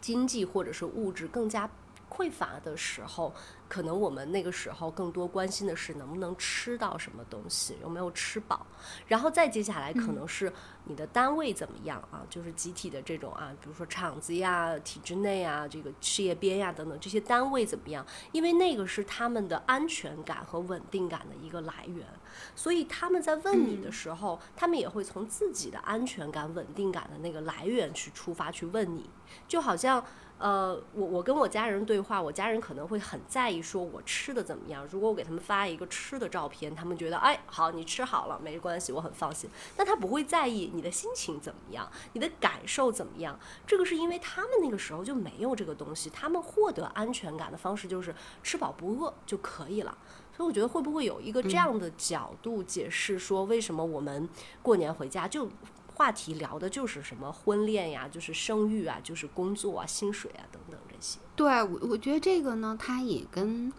[0.00, 1.68] 经济或者是物质更加
[2.10, 3.34] 匮乏的时候，
[3.74, 8.64] 可能我们那个时候更多关心的是能不能吃到什么东西，有没有吃饱，
[9.08, 10.52] 然后再接下来可能是
[10.84, 22.06] 你的单位怎么样啊，就是集体的这种啊，比如说厂子呀、体制内啊、这个事业编呀等等这些单位怎么样，因为那个是他们的安全感和稳定感的一个来源，
[22.54, 29.10] 所以他们在问你的时候，他们也会从自己的安全感、稳定感的那个来源去出发去问你，
[29.48, 30.04] 就好像。
[30.36, 34.86] 呃，我我跟我家人对话，我家人可能会很在意，说我吃的怎么样。
[34.90, 39.48] 如果我给他们发一个吃的照片，他们觉得，哎，好，你吃好了，没关系，我很放心。
[39.76, 43.38] 但他不会在意你的心情怎么样，你的感受怎么样。
[43.66, 49.96] 这个是因为他们那个时候就没有这个东西，他们获得安全感的方式就是吃饱不饿就可以了。
[50.36, 54.28] 所以我觉得会不会有一个这样的角度解释说，为什么我们
[54.62, 55.48] 过年回家就。
[55.96, 61.20] 话题聊的就是什么婚恋呀，就是生育啊，就是工作啊、薪水啊等等这些。
[61.36, 63.72] 对我，我觉得这个呢，它也跟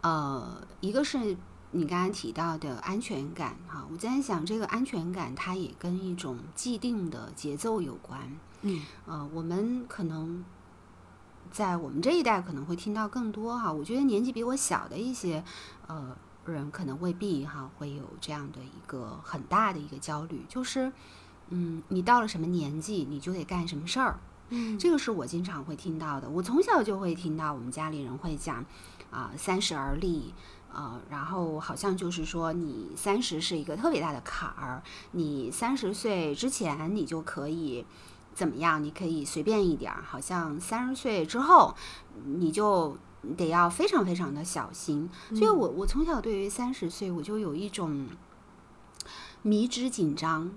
[0.00, 1.36] 呃，一个是
[1.70, 8.20] 你刚才提到的安全感哈，我在想这个安全感，它也跟一种既定的节奏有关。
[8.62, 10.44] 嗯，呃，我们可能
[11.52, 15.44] 在我们这一代可能会听到更多哈，我觉得年纪比我小的一些
[15.86, 20.92] 呃人可能未必哈会有这样的一个很大的一个焦虑，就是。
[21.50, 24.18] 嗯，你到了什么年纪，你就得干什么事儿。
[24.52, 26.28] 嗯，这个是我经常会听到的。
[26.28, 28.64] 我从小就会听到我们家里人会讲，
[29.10, 30.34] 啊，三十而立，
[30.72, 34.82] 呃，然后好像就是说，你三十是一个特别大的坎儿，
[35.12, 37.86] 你三十岁之前你就可以
[38.34, 38.82] 怎么样？
[38.82, 41.76] 你可以随便一点儿，好像三十岁之后
[42.24, 42.98] 你就
[43.36, 45.08] 得要非常非常的小心。
[45.28, 48.08] 所以我我从小对于三十岁我就有一种
[49.42, 50.50] 迷之紧张。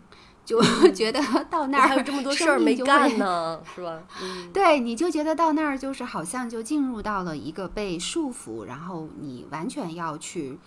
[0.45, 4.03] 就 觉得到那儿还有这么多事儿没干呢， 是吧？
[4.21, 10.59] 嗯，对，你就觉得到那儿就是好像就进入到了一个被束缚，然后你完全要去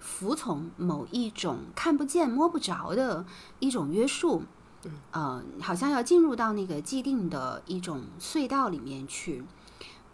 [0.00, 3.24] 服从某一种看不见摸不着的
[3.58, 4.42] 一种约束，
[4.84, 9.42] 嗯，呃，好像要进入到那个既定的一种隧道里面去。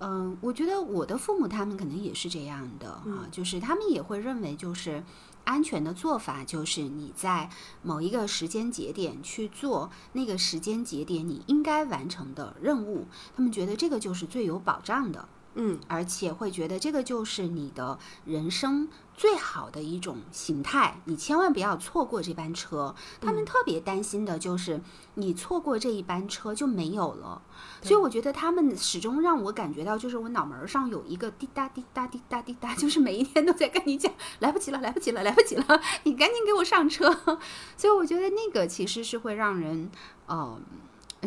[0.01, 5.03] 嗯，我觉得我的父母他们可能也是这样的啊，就是他们也会认为就是。
[5.49, 7.49] 安全的做法就是你在
[7.83, 15.27] 某一个时间节点去做那个时间节点你应该完成的任务，他们觉得这个就是最有保障的。
[15.61, 22.95] 嗯，而且会觉得这个就是你的人生最好的一种形态，你千万不要错过这班车。
[23.21, 24.81] 他们特别担心的就是
[25.15, 27.43] 你错过这一班车就没有了。
[27.83, 35.65] 所以我觉得他们始终让我感觉到，就是我脑门上有一个滴答滴答滴答滴答，就是每一天都在跟你讲，来不及了，来不及了，来不及了，
[36.05, 37.11] 你赶紧给我上车。
[37.77, 39.91] 所以我觉得那个其实是会让人，
[40.27, 40.57] 呃，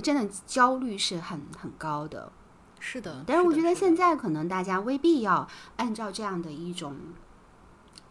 [0.02, 2.32] 真的焦虑是很很高的。
[2.84, 6.98] 是的，但是我觉得现在可能大家未必要按照这样的一种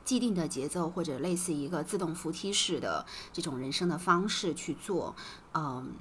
[0.05, 5.17] 既定的节奏，或者类似一个自动扶梯式的这种人生的方式去做。
[5.55, 5.93] 嗯，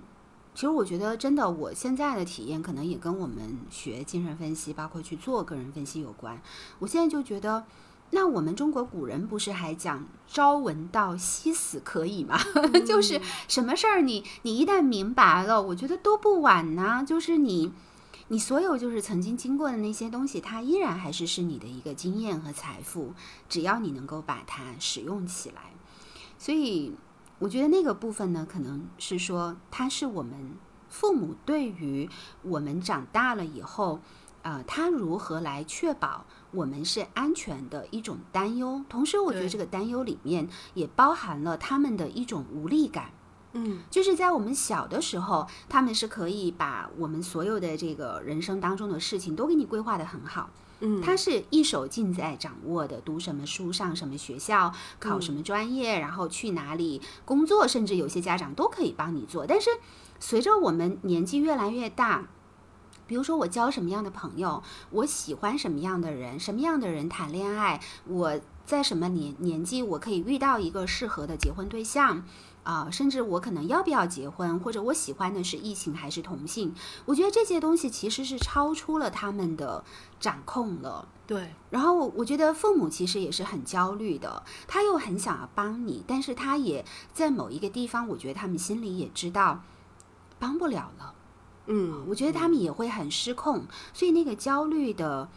[0.54, 6.40] 其实我觉得真的，我现在的体验可能也跟我们学精神分析，包括去做个人分析有关。
[6.78, 7.66] 我现在就觉得，
[8.12, 12.38] 那我们中国古人不是还讲“朝闻道，夕死可以”吗？
[12.86, 17.04] 就是什么事儿，你你一旦明白了，我觉得都不晚呢。
[17.06, 17.74] 就是你。
[18.32, 23.16] 你所有就是曾经经过的那些东西，它依然还是是你的一个经验和财富，
[23.50, 25.74] 只要你能够把它使用起来。
[26.38, 26.94] 所以，
[27.40, 30.56] 我觉得那个部分呢，可能是说，它是我们
[30.90, 32.08] 父母对于
[32.44, 34.00] 我们长大了以后，
[34.44, 38.86] 呃，他如何来确保我们是安全的一种担忧。
[38.88, 43.10] 同时，我觉得这个担忧里面也包含了他们的一种无力感。
[43.54, 50.52] 嗯，就是在我们小的时候，他们是可以把我们所有的这个人生当中的事情都给你规划的很好。
[50.82, 59.48] 嗯，他是一手尽在掌握的，读什么书，上什么学校，考什么专业，然后去哪里工作，甚至有些家长都可以帮你做。
[59.48, 59.72] 但是
[60.20, 62.28] 随着我们年纪越来越大，
[63.08, 68.40] 比如说我交什么样的朋友，我喜欢什么样的人，什么样的人谈恋爱，我。
[68.70, 72.24] 在什么年年纪我可以遇到一个适合的结婚对象。
[72.64, 76.76] 啊，甚至我可能要不要结婚，或者我喜欢的是异性还是同性？
[77.06, 79.84] 我觉得这些东西其实是超出了他们的
[80.20, 81.08] 掌控了。
[81.26, 89.62] 对，然后我觉得父母其实也是很焦虑的，他又很想要帮你，但是他也在某一个地方，我觉得他们心里也知道
[90.38, 91.16] 帮不了了。
[91.68, 95.30] 嗯，我觉得他们也会很失控，所以那个焦虑的。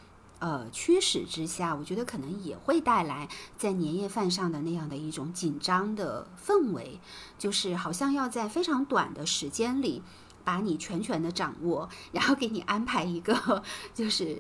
[0.42, 6.98] 呃，驱使之下，我觉得可能也会带来在年夜饭上的那样的一种紧张的氛围，
[7.38, 10.02] 就是好像要在非常短的时间里
[10.42, 13.62] 把你全权的掌握，然后给你安排一个
[13.94, 14.36] 就是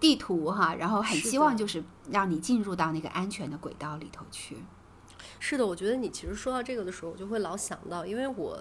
[0.00, 4.56] 地图哈，然后很希望就是让你进入到那个安全的轨道里头去。
[5.38, 8.58] 是的，我觉得你其实说到这个的时候，我就会老想到，因为我。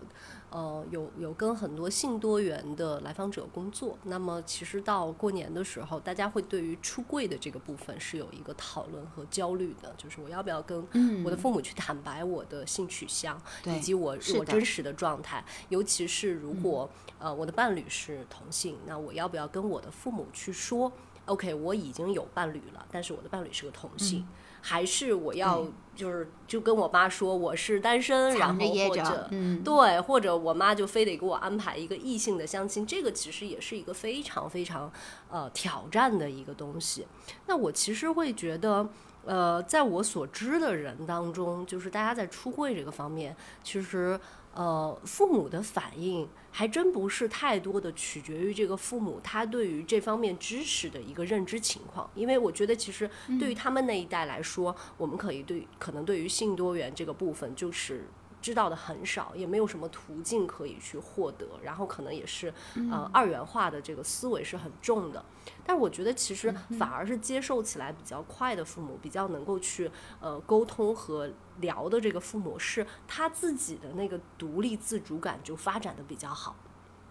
[0.50, 10.78] 呃，有有跟很多性多元的来访者工作，那么其实到过年的时候，大家会对于出柜的这个部分是有一个讨论和焦虑的，就是我要不要跟
[11.24, 16.90] 我的父母去坦白我的性取向，以及我我真实的状态，尤其是如果
[17.20, 20.90] 呃我的伴侣是同性，那我要不要跟我的父母去说
[21.26, 24.26] ，OK，我已经有伴侣了，但是我的伴侣是个同性。
[24.60, 25.66] 还是我要
[25.98, 29.30] 就是就跟我妈说我是单身，然后或者
[29.66, 34.90] 对，或者我妈就非得给我安排一个异性的相亲，这个其实也是一个非常非常
[35.30, 37.06] 呃挑战的一个东西。
[37.48, 38.88] 那我其实会觉得，
[39.26, 44.18] 呃，在我所知的人当中，就是大家在出柜这个方面，其实。
[44.54, 46.28] 呃，父母的反应
[46.58, 53.08] 还真不是太多的取决于这个父母他对于这方面知识的一个认知情况，因为我觉得其实
[53.40, 58.08] 对于他们那一代来说，我们可以对可能对于性多元这个部分就是。
[58.42, 62.54] 知道的很少，也没有什么途径可以去获得，然后可能也是
[62.92, 65.24] 呃二元化的这个思维是很重的。
[65.66, 71.30] 但我觉得其实反而是接受起来比较快的父母，比较能够去呃沟通和
[71.60, 76.56] 聊的这个父母，是他自己的那个独立自主感就发展的比较好。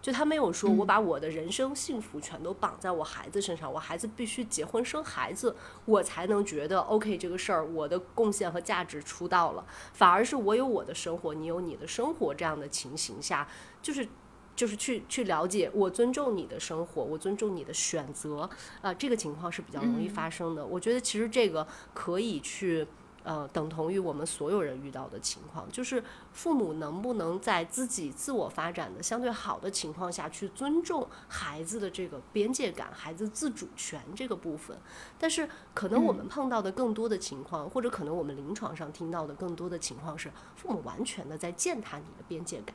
[0.07, 9.67] 就他没有说，我把我的人生幸福全都绑在我孩子身上，我孩子必须结婚生孩子，我才能觉得 OK 这个事儿我的贡献和价值出道了。
[9.93, 13.49] 反而是我有我的生活，你有你的生活这样的情形下，
[13.83, 14.07] 就是
[14.55, 18.49] 就是去去了解，我尊重你的生活，我尊重你的选择
[18.83, 20.65] 啊，这个情况是比较容易发生的。
[20.65, 22.87] 我觉得其实这个可以去。
[23.27, 26.01] 呃，等同于我们所有人遇到的情况，就是
[26.33, 34.79] 父母能不能在自己自我发展的相对好的情况下去尊重孩子的这个边界感、孩子自主权这个部分。
[35.19, 42.73] 但是，可能我们碰到的更多的情况，或者可能我们临床上听到的更多的情况是，父母完全的在践踏你的边界感。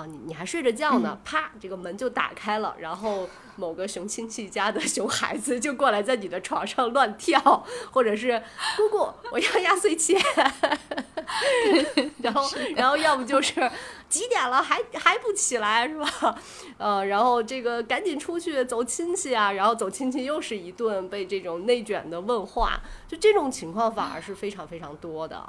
[0.00, 8.42] 啊，你你还睡着觉呢，啪，这个门就打开了，然后某个熊亲戚家的熊孩子就过来在你的床上乱跳，或者是
[8.76, 10.18] 姑姑，我要压岁钱，
[12.22, 13.70] 然后然后要不就是
[14.08, 16.34] 几点了还还不起来是吧？
[16.78, 25.46] 呃，然后这个赶紧出去走亲戚啊，然后走亲戚又是一顿被这种内卷的问话，就这种情况反而是非常非常多的。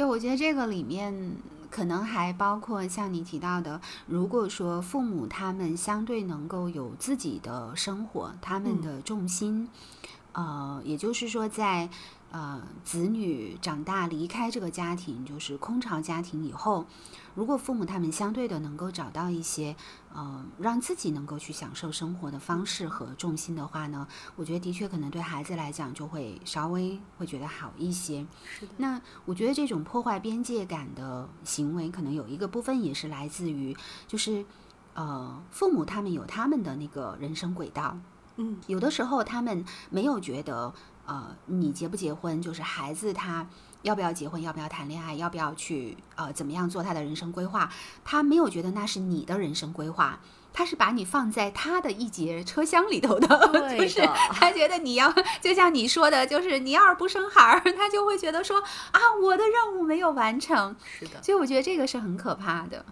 [0.00, 1.32] 对，我觉得这个里面。
[1.70, 9.68] 可能还包括像你提到的，如果说父母他们相对能够有自己的生活，他们的重心，
[10.32, 11.90] 呃，也就是说在。
[12.32, 16.86] 呃，子女长大离开这个家庭，就是空巢家庭以后，
[17.34, 19.74] 如果父母他们相对的能够找到一些，
[20.12, 24.06] 呃，让自己能够去享受生活的方式和重心的话呢，
[24.36, 28.26] 我觉得的确可能对孩子来讲就会稍微会觉得好一些。
[28.44, 28.72] 是的。
[28.76, 33.76] 那我觉得这种破坏边界感的行为，可能有一个部分也是来自于，
[34.08, 34.44] 就是
[34.94, 37.96] 呃，父母他们有他们的那个人生轨道，
[38.36, 40.74] 嗯，有的时候他们没有觉得。
[41.10, 43.44] 呃，你结不结婚，就是孩子他
[43.82, 47.68] 要不要结婚，要不要谈恋爱，要不要去呃怎么样做他的人生规划，
[48.04, 50.20] 他没有觉得那是你的人生规划，
[50.52, 53.26] 他是把你放在他的一节车厢里头的，
[53.76, 58.60] 就是他觉得你要就像你说的，就是你要是不生孩儿，他就会觉得说
[58.92, 62.84] 啊，我的任务没有完成，是的，所以我觉得这个是很可怕的。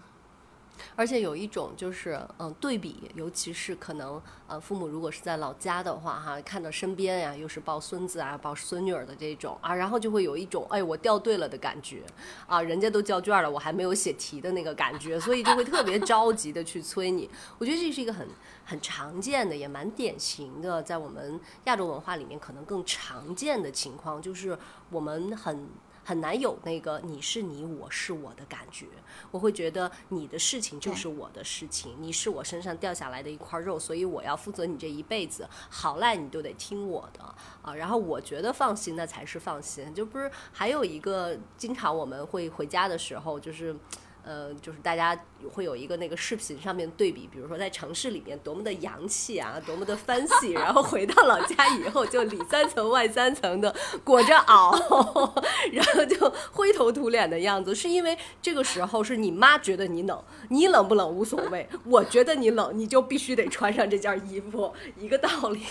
[0.96, 12.02] 而且有一种就是，嗯，对比，尤其是可能，呃，父母如果是在老家的话，哈，看到身边呀，又是抱孙子啊、抱孙女儿的这种啊，然后就会有一种，哎，我掉队了的感觉，
[12.46, 17.28] 啊，人家都交卷了，我还没有写题的那个感觉，所以就会特别着急的去催你。
[17.58, 18.28] 我觉得这是一个很
[18.64, 24.58] 很常见的，也蛮典型的，在我们亚洲文化里面可能更常见的情况，就是
[24.90, 25.68] 我们很。
[26.08, 28.86] 很难有那个你是你，我是我的感觉。
[29.30, 37.22] 我会觉得你的事情就是我的事情，你是我身上掉下来的一块肉，所以我要负责你这一辈子，好赖你都得听我的
[37.60, 37.74] 啊。
[37.74, 39.94] 然后我觉得放心，那才是放心。
[39.94, 43.76] 就不是还有一个，经常我们会回家的时候，就是。
[44.28, 45.18] 呃，就是大家
[45.54, 53.74] 会有一个那个视频上面对比，比如说在城市里面多么的洋气啊，多么的 fancy，然后回到老家以后就里三层外三层的
[54.04, 55.32] 裹着袄，
[55.72, 65.62] 然后就灰头土脸的样子，是因为这个时候是你妈觉得你冷，你冷不冷无所谓，我觉得你冷，你就必须得穿上这件衣服，一个道理。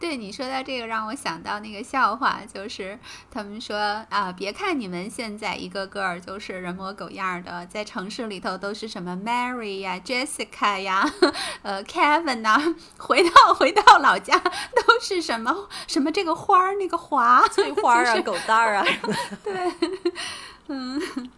[0.00, 2.98] 对你说到这个，让我想到那个笑话，就是
[3.30, 3.76] 他们说
[4.08, 11.04] 啊，别看你们现在一个个就是人模狗样的，在城市里头都是什么 Mary 呀、Jessica 呀、
[11.60, 18.86] 呃 Kevin 呐，回到回到老家都是什么什么这个花儿那个华翠花啊、 狗蛋儿啊，
[19.44, 19.54] 对，
[20.68, 21.30] 嗯。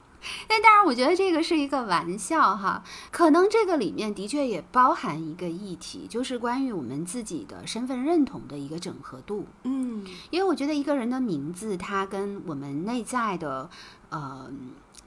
[0.47, 9.47] 但当然，我觉得这个是一个玩笑哈，可能这个里面的确也包含一个议题，就是关于我们自己的身份认同的一个整合度。
[9.65, 13.69] 嗯，因为我觉得一个人的名字，它跟我们内在的
[14.11, 14.51] 呃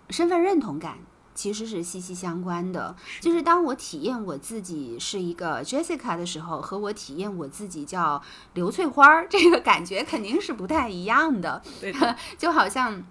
[0.09, 0.97] 身份认同感
[1.33, 2.95] 其实是息息相关的。
[3.21, 8.21] 就是当我体验我自己是一个 Jessica 的时候，和我体验我自己叫
[8.53, 11.61] 刘翠花儿，这个感觉肯定是不太一样的。
[11.79, 11.93] 对，
[12.37, 13.03] 就好像。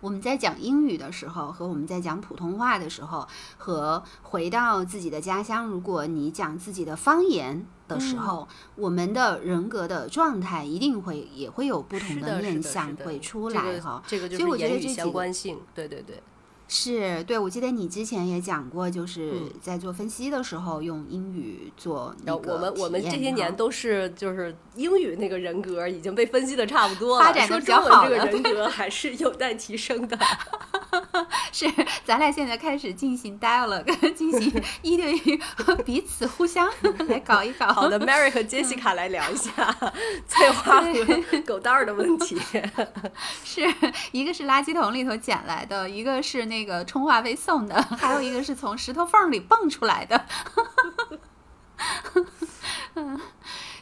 [0.00, 3.26] 我们在讲英语的时候，和我们在讲普通话的时候，
[3.58, 14.02] 和回到自己的家乡，如果你讲自己的方言的时候，我们的人格的状态一定会也会有不同的面相会出来哈。
[14.06, 16.22] 这个就是言语相关性，对对对。
[16.72, 30.16] 是对，我记得你之前也讲过，就是在做分析的时候用英语做那个我们我们这些年都是就是英语那个人格已经被分析的差不多了，发展的比较好这个人格 还是有待提升的。
[31.52, 31.66] 是，
[32.04, 35.40] 咱俩现在开始进行 dialogue，进行 一对一
[35.84, 36.70] 彼此互相
[37.08, 37.66] 来搞一搞。
[37.72, 39.52] 好的，Mary 和 Jessica 来聊一下
[40.28, 42.40] 翠花和狗蛋儿的问题。
[43.44, 43.62] 是
[44.12, 50.26] 一个是垃圾桶里头捡来的，一个是那个充话费送的， 还有一个是从石头缝里蹦出来的。
[52.94, 53.20] 嗯。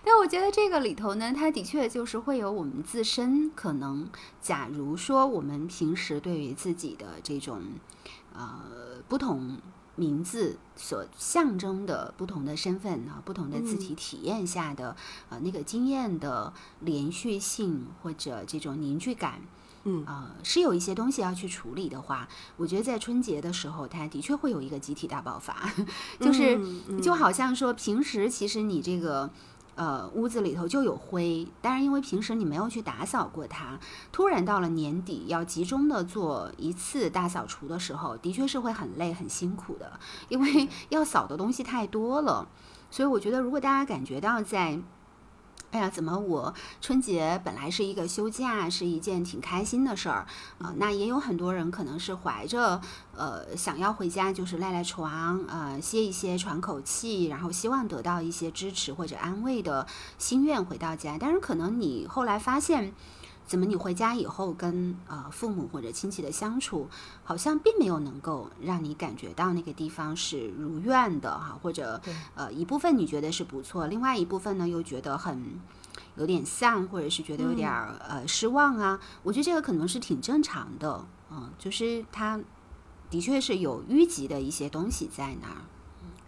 [0.04, 4.08] 但我觉得这个里头呢，它的确就是会有我们自身可能，
[4.40, 7.62] 假如说我们平时对于自己的这种，
[8.34, 9.58] 呃，不同
[9.96, 14.96] 名字所象征的不同的身份啊，不同的字体体验下的
[15.28, 19.42] 呃那个经验的连续性或者这种凝聚感，
[19.88, 25.72] 嗯啊，是有一些东西要去处理的话，我觉得在春节的时候，它的确会有一个集体大爆发，
[26.20, 26.60] 就是
[27.00, 29.30] 就好像说平时其实你这个。
[29.78, 33.78] 呃，屋子里头就有灰，但是因为平时你没有去打扫过它，
[34.10, 42.48] 突然到了年底要集中的做一次大扫除的时候，的确是会很累很辛苦的，因为要扫的东西太多了。
[42.90, 44.80] 所以我觉得，如果大家感觉到在
[45.70, 50.26] 哎呀，怎么我春节本来是一个休假，是一件挺开心的事儿
[50.58, 50.72] 啊。
[50.76, 52.80] 那也有很多人可能是怀着
[53.14, 59.86] 呃想要回家，就是赖赖床，呃歇一歇，喘口气，然后希望得到一些支持或者安慰的
[60.16, 61.18] 心愿回到家。
[61.20, 62.94] 但是可能你后来发现。
[63.48, 63.64] 怎么？
[63.64, 66.88] 你回家以后跟呃父母或者亲戚的相处，
[67.24, 72.00] 好像并没有能够让你感觉到那个地方是如愿的哈，或者
[72.34, 75.58] 呃一部分你觉得是不错，另外一部分呢又觉得很
[76.16, 77.70] 有点丧，或者是觉得有点
[78.06, 79.00] 呃失望啊。
[79.22, 82.38] 我觉得这个可能是挺正常的，嗯，就是他
[83.08, 85.56] 的确是有淤积的一些东西在那儿。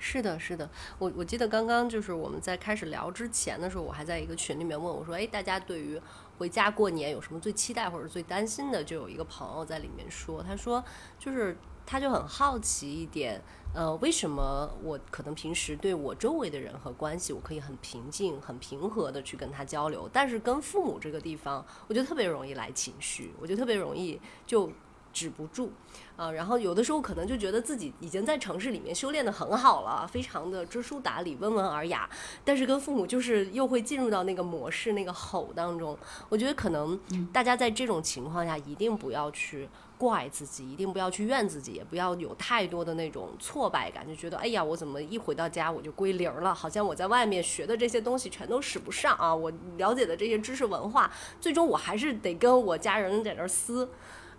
[0.02, 6.00] 是的，是的，我我记得刚刚就是我们在开始聊之前的时候，我还在一个群里面问我说，哎，大家对于
[6.40, 8.82] 回家过年有什么最期待或者最担心的？
[8.82, 10.82] 就有一个朋友在里面说，他说
[11.18, 13.38] 就是他就很好奇一点，
[13.74, 24.72] 呃，为什么我可能平时对我周围的人和关系，我可以很平静、很平和的去跟他交流，但是跟父母这个地方，我就特别容易来情绪，我就特别容易就。
[25.12, 25.70] 止不住，
[26.16, 32.08] 啊，然后有的时候可能就觉得自己已经在城市里面修炼的很好了，非常的知书达理、温文尔雅，
[32.44, 35.96] 但是跟父母就是又会进入到那个模式、那个吼当中。
[36.28, 36.98] 我觉得可能
[37.32, 53.88] 大家在这种情况下一定不要去怪自己，一定不要去怨自己，也不要有太多的那种挫败感，就觉得哎呀，我怎么一回到家我就归零了，好像我在外面学的这些东西全都使不上啊，我了解的这些知识文化，最终我还是得跟我家人在这儿撕。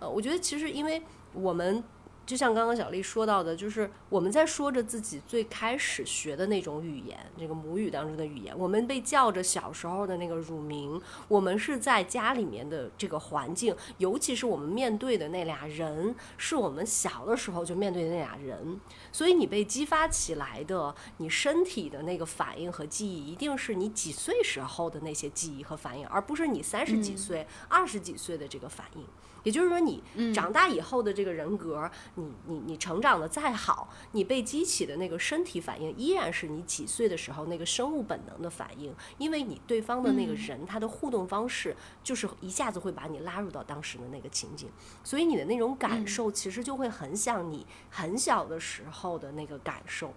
[0.02, 1.00] 呃，我觉得其实因为
[1.32, 1.82] 我们
[2.26, 18.80] 就像刚刚小丽说到的，就是我们在说着自己最开始学的那种语言，这个母语当中的语言，我们被叫着小时候的那个乳名，我们是在家里面的这个环境，尤其是我们面对的那俩人，是我们小的时候就面对的那俩人，
[19.12, 29.04] 所以你被激发起来的，你身体的那个反应和记忆，一定是你几岁时候的那些记忆和反应，而不是你三十几岁、二十几岁的这个反应。
[29.42, 44.68] 也就是说，你长大以后的这个人格，你你你成长的再好，你被激起的那个身体反应，依然是你几岁的时候那个生物本能的反应，因为你对方的那个人他的互动方式，就是一下子会把你拉入到当时的那个情景，
[45.02, 50.12] 所以你的那种感受其实就会很像你很小的时候的那个感受。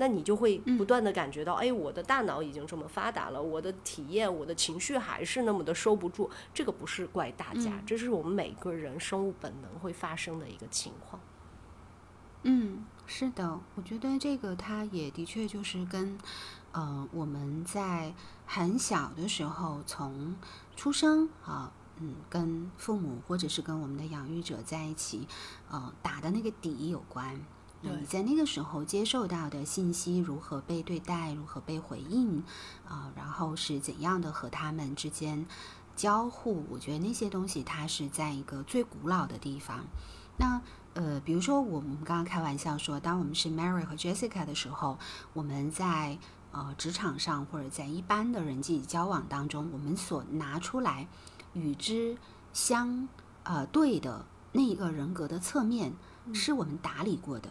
[0.00, 6.30] 那你就会不断的感觉到，哎，我的大脑已经这么发达了，我的体验、我的情绪还是那么的收不住。
[6.54, 11.20] 这个不是怪大家，这是我们每个人生物本能会发生的一个情况。
[12.44, 16.16] 嗯，是的，我觉得这个它也的确就是跟，
[16.70, 18.14] 呃，我们在
[18.46, 20.36] 很小的时候从
[20.76, 25.26] 出生啊，嗯，跟父母或者是跟我们的养育者在一起，
[25.68, 27.44] 呃，打的那个底有关。
[27.80, 32.42] 你在那个时候接受到的信息如何被对待，如何被回应，
[32.88, 35.46] 啊，然后是怎样的和他们之间
[35.94, 36.64] 交互？
[36.70, 39.84] 我觉得那些东西它是在一个最古老的地方。
[40.38, 40.60] 那
[40.94, 44.98] 呃，比如说我们刚刚开玩笑说，当我们是 Mary 和 Jessica 的时候，
[45.32, 46.18] 我们在
[46.50, 51.06] 呃职场上或者在一般的人际交往当中，我们所拿出来
[51.52, 52.16] 与之
[52.52, 53.08] 相
[53.44, 55.92] 呃对的那一个人格的侧面，
[56.34, 57.50] 是我们打理过的。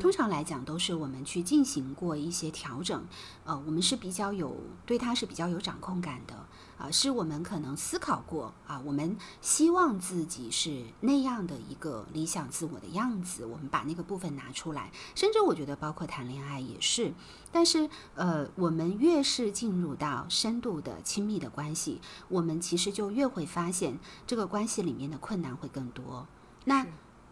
[0.00, 3.04] 通常来讲，都是我们去进行过一些调整，
[3.44, 6.34] 呃，我们是比较有对它是比较有掌控感的，
[6.78, 17.12] 啊，是我们可能思考过啊，我们希望自己是那样的一个理想自我的样子，我们把那个部分拿出来，甚至我觉得包括谈恋爱也是，
[17.50, 26.26] 但是呃，我们越是进入到深度的亲密的关系，我们其实就越会发现这个关系里面的困难会更多，
[26.64, 26.86] 那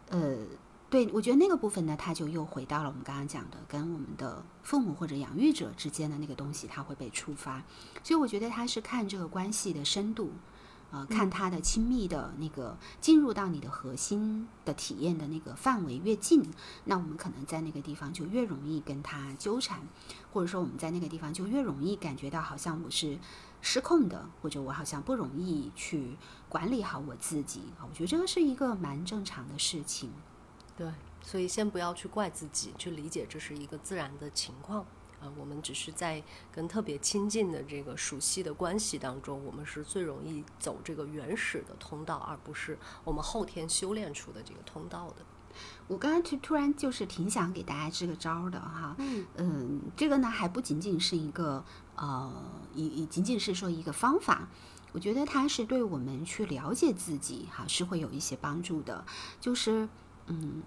[0.09, 0.39] 呃。
[0.95, 7.64] 对，我觉得那个部分呢，它就又回到了我们刚刚讲的，跟我们的父母或者养育者之间的那个东西，它会被触发。
[8.05, 10.30] 所以我觉得它是看这个关系的深度，
[10.92, 16.49] 呃，看他的亲密的那个进入到你的核心的体验的那个范围越近，
[16.84, 19.80] 那我们可能在那个地方就越容易跟他纠缠，
[20.32, 23.18] 或者说我们在那个地方就越容易感觉到好像我是
[23.61, 26.16] 失控的，或者我好像不容易去
[26.49, 27.62] 管理好我自己。
[27.82, 30.12] 我觉得这个是一个蛮正常的事情。
[30.77, 30.89] 对，
[31.22, 34.81] 所以先不要去怪自己，去理解这是一个自然的情况
[35.20, 35.31] 啊。
[35.39, 36.20] 我们只是在
[36.51, 45.25] 跟特别亲近的这个熟悉的关系当中，我们是最容易走这个原始的通道，而不是我们后天修炼出的这个通道的。
[45.87, 48.97] 我刚才突突然就是挺想给大家支个招的哈，
[49.37, 51.64] 嗯，这个呢还不仅仅是一个
[51.95, 54.49] 呃，也也仅仅是说一个方法，
[54.91, 59.05] 我觉得它是对我们去了解自己哈是会有一些帮助的，
[59.41, 59.89] 就是。
[60.27, 60.62] 嗯，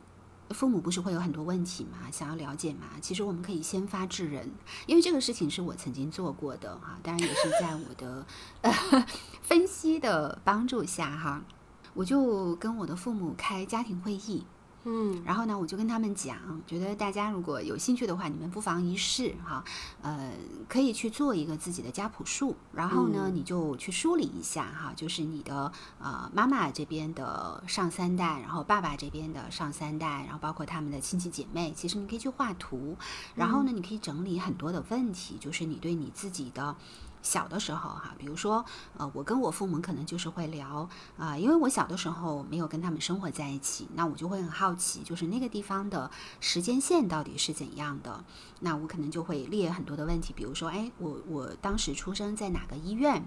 [0.52, 2.10] 父母不是会有很多问题嘛？
[2.12, 2.88] 想要了解嘛？
[3.02, 4.50] 其实我们可以先发制人，
[4.86, 8.26] 因为这个事情是我曾经做过的哈，当然也是在我的
[8.62, 8.72] 呃
[9.42, 11.44] 分析的帮助下哈，
[11.94, 14.46] 我就跟我的父母开家庭会议。
[14.84, 19.62] 嗯，然后呢，我就跟他们讲，觉得大家如果有兴趣的话，你们不妨一试哈，
[20.02, 20.32] 呃，
[20.70, 25.70] 可以去做一个自己的家谱树，然后呢，你就去梳理一下哈，就是你的
[26.00, 32.96] 呃妈妈这边的上三代，然后爸爸这边的上三代，然后包括他们的亲戚姐妹，其实你可以去画图，
[33.36, 36.76] 然后呢，你可以整理很多的问题，就是你对你自己的。
[37.28, 38.64] 小的时候哈，比如说，
[38.96, 46.10] 呃，我跟我父母可能就是会聊啊，因为我小的时候没有跟他们生活在一起，那我就会很好奇，就是那个地方的
[46.40, 48.24] 时间线到底是怎样的。
[48.62, 53.24] 那我可能就会列很多的问题，比如说，哎，我我当时出生在哪个医院？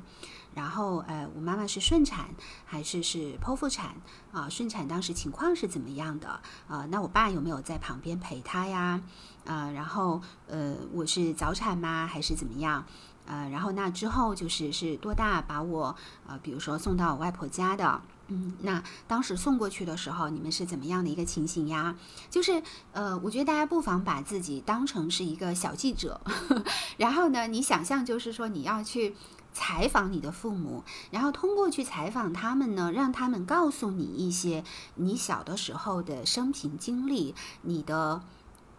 [0.54, 2.30] 然后，呃，我妈妈是顺产
[2.64, 3.94] 还是是剖腹产？
[4.32, 6.40] 啊，顺产当时情况是怎么样的？
[6.66, 9.00] 啊，那我爸有没有在旁边陪她呀？
[9.46, 12.06] 啊，然后，呃，我是早产吗？
[12.06, 12.84] 还是怎么样？
[13.30, 15.94] 呃，然后那之后就是是多大把我
[16.26, 21.94] 呃，比如说送到我外婆家的，嗯，那当时送过去的时候，你们是怎么样的一个情形呀？
[22.28, 22.60] 就是
[22.90, 26.20] 呃，我觉得大家不妨把自己当成是一个小记者，
[26.98, 29.14] 然后呢，你想象就是说你要去
[29.52, 34.64] 采访你的父母，然后通过去采访他们呢，让他们告诉你一些
[34.96, 38.22] 你小的时候的生平经历，你的。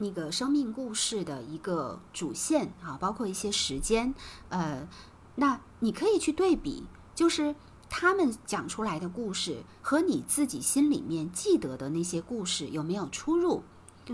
[0.02, 4.16] 那个生命故事的一个主线啊，包括一些时间，
[4.50, 4.88] 呃，
[5.36, 7.56] 那你可以去对比，就是
[7.88, 13.64] 他们讲出来的故事和你自己心里面记得的那些故事有没有出入？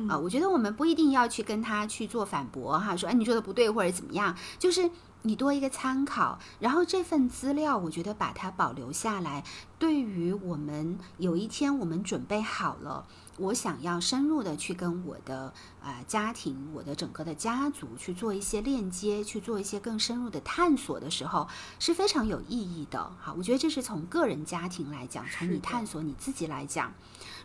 [0.10, 9.46] 啊，我觉得我们不一定要去跟他去做反驳哈，说哎你说的不对或者怎么样，就是你多一个参考，然后这份资料我觉得把它保留下来，
[9.80, 13.08] 对于我们有一天我们准备好了。
[13.38, 21.48] 我想要深入的去跟我的呃家庭、我的整个的家族去做一些链接，去做一些更深入的探索的时候，
[21.80, 23.12] 是非常有意义的。
[23.20, 26.94] 好，我觉得这是从个人家庭来讲，从你探索你自己来讲。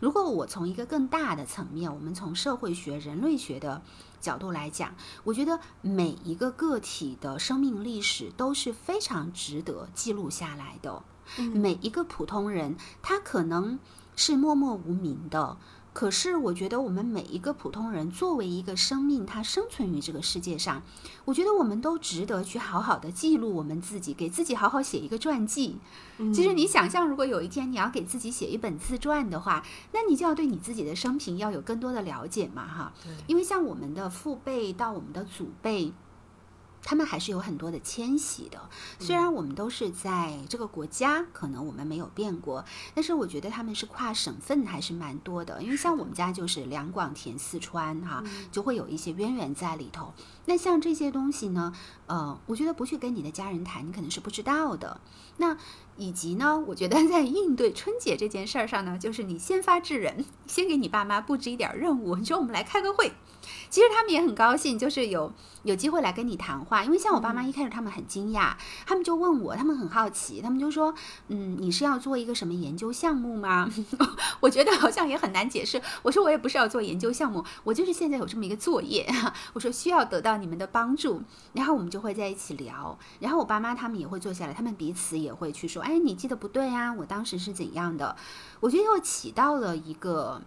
[0.01, 3.83] 如果我从一个更大的层面，我们从社会学、人类学的
[4.21, 11.03] 角度来讲，我觉得每一个个体的生命历史都是非常值得记录下来的。
[11.37, 13.79] 每一个普通人，他可能
[14.17, 15.57] 是默默无名的。
[15.93, 20.83] 可是，我觉得我们每一个普通人，作为一个生命，它生存于这个世界上，
[21.27, 25.77] 我觉得我们都值得去好好的记录我们自己，给自己好好写一个传记。
[26.33, 29.63] 其实，你想象，如果有一天你要给自己写一本自传的话，
[29.93, 32.93] 那你就要对你自己的生平要有更多的了解嘛，哈。
[33.27, 35.93] 因为像我们的父辈到我们的祖辈。
[36.85, 38.69] 他们还是有很多的迁徙的，
[38.99, 42.65] 虽然我们都是在这个国家，可能我们没有变过，
[42.95, 45.63] 但是我觉得他们是跨省份还是蛮多的。
[45.63, 50.13] 因为像我们家就是两广填四川哈，就会有一些渊源在里头。
[50.47, 51.73] 那像这些东西呢，
[52.07, 55.01] 呃，我觉得不去跟你的家人谈，你可能是不知道的。
[55.37, 55.57] 那
[55.97, 63.13] 以及呢，我觉得在应对春节这件事儿上呢，就是你先发制人，先给你爸妈布置一点任务，你说我们来开个会。
[63.71, 65.33] 其实他们也很高兴，就是有
[65.63, 66.85] 有机会来跟你谈话。
[66.85, 68.55] 因为像我爸妈一开始他们很惊讶，
[68.87, 70.95] 他们就问我，他们很好奇，他们就说
[71.29, 73.71] ：“嗯，你是要做一个什么研究项目吗？”
[74.41, 75.81] 我觉得好像也很难解释。
[76.03, 79.09] 我说我也不是要做研究项目，我就是现在有这么一个作业，
[79.55, 81.23] 我说需要得到你们的帮助，
[81.53, 82.99] 然后我们就会在一起聊。
[83.21, 88.17] 然后我爸妈他们也会坐下来，他们彼此也会去说：“哎，你记得不对啊，我当时是怎样的？”
[88.61, 90.43] 我觉得又起到了一个。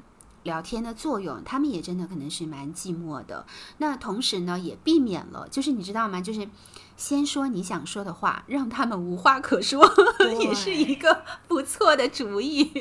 [0.45, 3.45] 聊天的作用，他们也真的可能是蛮寂寞的。
[3.79, 6.21] 那同时呢，也避免了，就是你知道吗？
[6.21, 6.47] 就是
[6.95, 9.83] 先说你想说的话，让他们无话可说，
[10.39, 12.71] 也是一个不错的主意。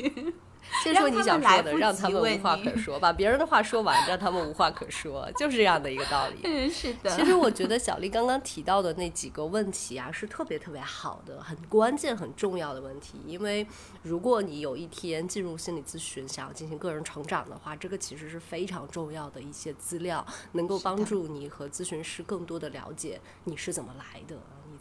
[0.83, 6.39] 先说你想说的，让他们无话可 说，把别人的话说完，让他们无话可说，就是这样的一个道理。
[6.43, 7.09] 嗯，是的。
[7.15, 13.19] 其实我觉得小丽刚刚提到的那几个问题啊，是特别特别好的，很关键、很重要的问题。
[13.25, 13.65] 因为
[14.03, 24.35] 如果你有一天进入心理咨询，想要进行个人成长的话，这个其实是非常重要的一些资料，能够帮助你和咨询师更多的了解你是怎么来的。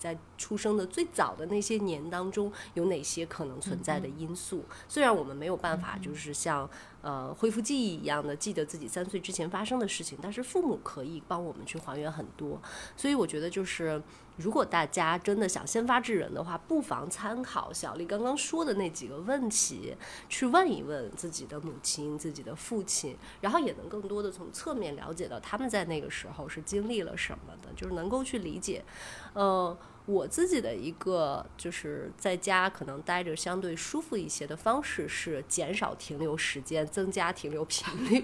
[0.05, 4.63] 在出生的最早的那些年当中，有哪些可能存在的因素？
[4.87, 6.69] 虽然我们没有办法，就是像
[7.01, 12.61] 呃恢复记忆一样的记得自己三岁之前发生的事情，但是父母可以帮我们去还原很多。
[12.95, 14.03] 所以我觉得，就是
[14.37, 19.97] 如果大家真的想先发制人的话，不妨参考小丽刚刚说的那几个问题，
[20.29, 28.85] 去问一问自己的母亲、自己的父亲，然后也能更多的从侧面了解到他们在那个时候是经历了什么的，就是能够去理解，
[29.33, 29.75] 呃。
[30.07, 38.21] 我自己的一个就是在家可能待着相对舒服一些的方式是减少停留时间，增加停留频率。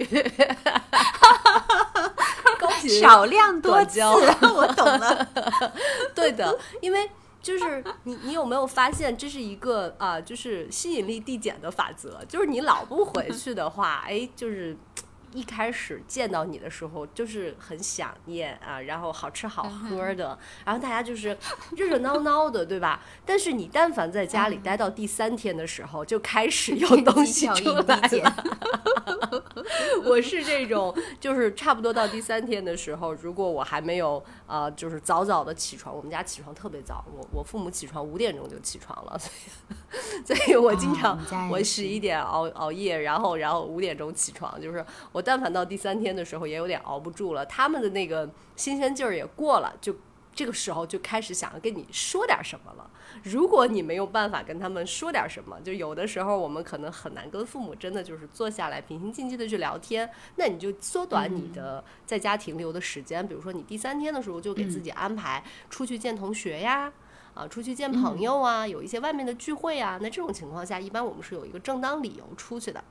[2.58, 4.12] 高频 少量多交，
[4.54, 5.28] 我懂了。
[6.14, 7.10] 对的，因为
[7.40, 12.22] 就是你，你有没有发现这是一个啊，就是吸引力递减的法则？
[12.28, 14.76] 就是你老不回去的话，哎，就是。
[15.32, 21.36] 一开始见到你的时候，就是很想念啊，然后好吃好喝的，然后大家就是
[21.76, 23.00] 热热闹闹的，对吧？
[23.24, 28.44] 但是你但凡在家里待到第三天的时候，就开始有东西出来了。
[30.04, 39.30] 我是这种，就是差不多到第三天的时候，如果我还没有啊，就是早早的起床，我们家起床特别早，我我父母起床五点钟就起床了，所
[40.34, 41.16] 以所以我经常
[41.50, 45.19] 我十一点熬熬夜，然后然后五点钟起床，就是我。
[45.20, 47.44] 但凡到第三天的时候，也有点熬不住了。
[47.46, 49.94] 他们的那个新鲜劲儿也过了，就
[50.32, 52.88] 这个时候就开始想要跟你说点什么了。
[53.24, 60.08] 如果你没有办法跟他们说点什么，就有的时候我们可能很难跟父母真的就是坐下来平心静气的去聊天。
[60.36, 66.92] 那你就缩短你的在家停留的时间，比如说你第三天的时候就给自己安排出去见同学呀，
[67.34, 69.98] 啊，出去见朋友啊，有一些外面的聚会啊。
[70.00, 72.82] 那这种情况下，一般我们是有一个正当理由出去的。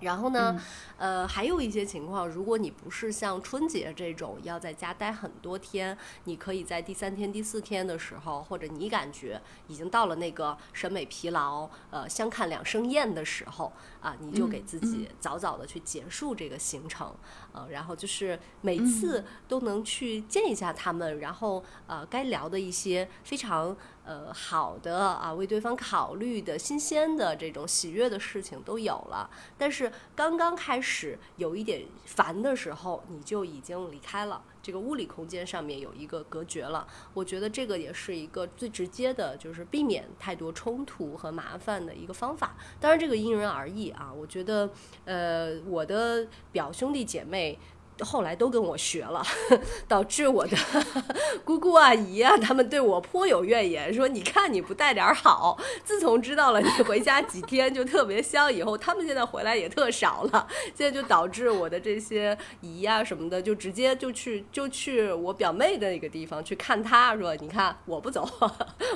[0.00, 0.60] 然后呢，
[0.96, 13.72] 呃，还有一些情况，如果你不是像春节这种要在家待很多天，你可以在第三天、第四天的时候，或者你感觉已经到了那个审美疲劳，呃，相看两生厌的时候
[14.08, 17.14] 啊，你就给自己早早的去结束这个行程，
[17.52, 23.76] 呃，然后就是每次都能去见一下他们，然后呃，该聊的一些非常。
[24.08, 29.28] 呃，好的啊，为对方考虑的新鲜的这种喜悦的事情都有了，
[29.58, 36.86] 但是刚刚开始有一点烦的时候，你就已经离开了这个物理空间上面有一个隔绝了。
[37.14, 42.54] 我觉得这个也是一个最直接的，就是避免太多冲突和麻烦的一个方法。
[42.78, 44.12] 当然，这个因人而异啊。
[44.12, 44.68] 我觉得，
[45.06, 47.58] 呃，我的表兄弟姐妹。
[48.04, 49.22] 后来都跟我学了，
[49.88, 50.56] 导致我的
[51.44, 55.58] 姑姑啊、姨啊，他们对我颇有怨言，说你看你不带点好。
[55.84, 60.46] 自从知道了你回家几天就特别香以后，他们现在回来也特少了。
[60.74, 68.28] 现在就导致我的这些姨啊什么的，就直接就去就去我表妹的那个地方去看她，说你看我不走，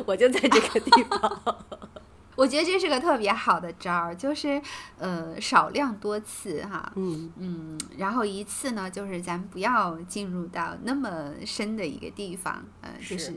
[0.07, 1.57] 我就在这个地方。
[2.35, 4.61] 我觉得这是个特别好的招儿，就是
[4.99, 13.35] 呃少量多次哈，嗯嗯，然后一次呢，就是咱不要进入到那么深的一个地方，呃，就是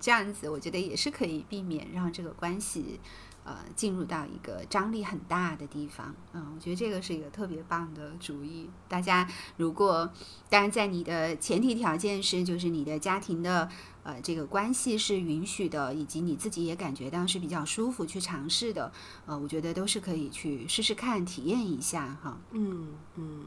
[0.00, 2.98] 这样子，我觉得也是可以避免让这个关系
[3.44, 8.70] 呃进入到一个张力很大的地方，嗯，我觉得这个是一个特别棒的主意。
[8.88, 9.28] 大家
[9.58, 10.10] 如果
[10.48, 13.68] 当然在你的前提条件是，就是你的家庭的。
[14.02, 18.90] 呃，这个关系是允许的，以及你自己也感觉到是比较舒服去尝试的，
[19.26, 22.38] 呃，我觉得都是可以去试试看、体验一下哈。
[22.52, 23.44] 嗯嗯，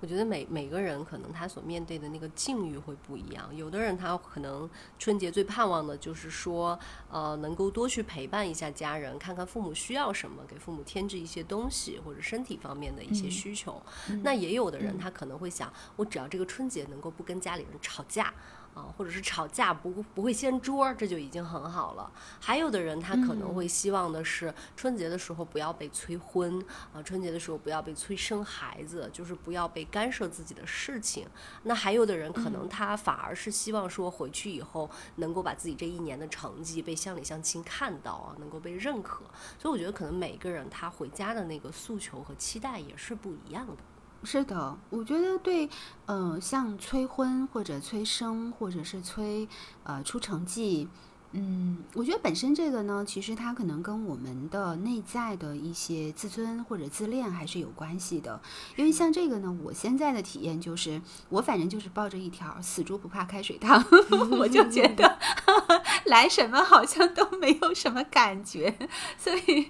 [0.00, 6.78] 我觉得每每个人可能他所面对的那个境遇会不一样，有的人他可能春节最盼望的就是说，
[7.10, 13.80] 呃，能够多去陪伴一下家人，看看父母需要什么，给父母添置一些东西或者身体方面的一些需求。
[14.22, 18.32] 那也有的人他可能会想，我只要这个春节能够不跟家里人吵架。
[18.74, 22.10] 啊，或者是吵架不不会掀桌，这就已经很好了。
[22.38, 31.26] 还有的人他可能会希望的是春节的时候不要被催婚啊，春节的时候不要被催生孩子，就是不要被干涉自己的事情。
[31.64, 39.22] 那还有的人可能他反而是希望说回去以后能够把自己这一年的成绩被乡里乡亲看到啊，能够被认可。
[39.58, 43.76] 所以我觉得可能每个人他回家的那个诉求和期待也是不一样的。
[44.22, 45.68] 是的，我觉得对，
[46.04, 49.48] 呃，像催婚或者催生，或者是催
[49.82, 50.88] 呃出成绩，
[51.32, 58.38] 嗯，我觉得本身这个呢，其实它可能跟我们的内在的一些自尊或者自恋还是有关系的。
[58.76, 61.00] 因为像这个呢，我现在的体验就是，
[61.30, 63.82] 我反正就是抱着一条死猪不怕开水烫，
[64.38, 65.18] 我就觉得
[66.04, 68.76] 来什么好像都没有什么感觉，
[69.16, 69.66] 所以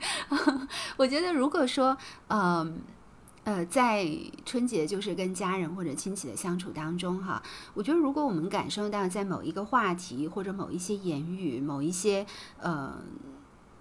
[0.98, 1.96] 我觉得如果说，
[2.28, 2.82] 嗯。
[3.64, 4.07] 在
[4.45, 7.43] 春节就是跟家人或者亲戚的相处当中，哈，
[7.74, 12.24] 我觉得如果我们感受到在某一个话题或者某一些言语、某一些
[12.61, 13.03] 呃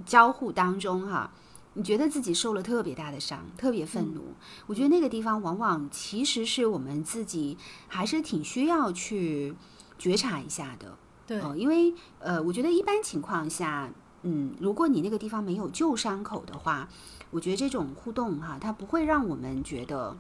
[0.05, 1.30] 交互当中，哈，
[1.74, 4.34] 你觉得自己受了特别大的伤，特别愤怒，
[4.66, 7.57] 我觉得那个地方往往其实是我们自己
[7.88, 9.53] 还是挺需要去
[9.97, 10.97] 觉察一下的，
[11.28, 13.91] 对，因为呃，我觉得一般情况下，
[14.24, 16.88] 嗯，如果你那个地方没有旧伤口的话。
[17.32, 20.17] 我觉得这种互动哈，它不会让我们觉得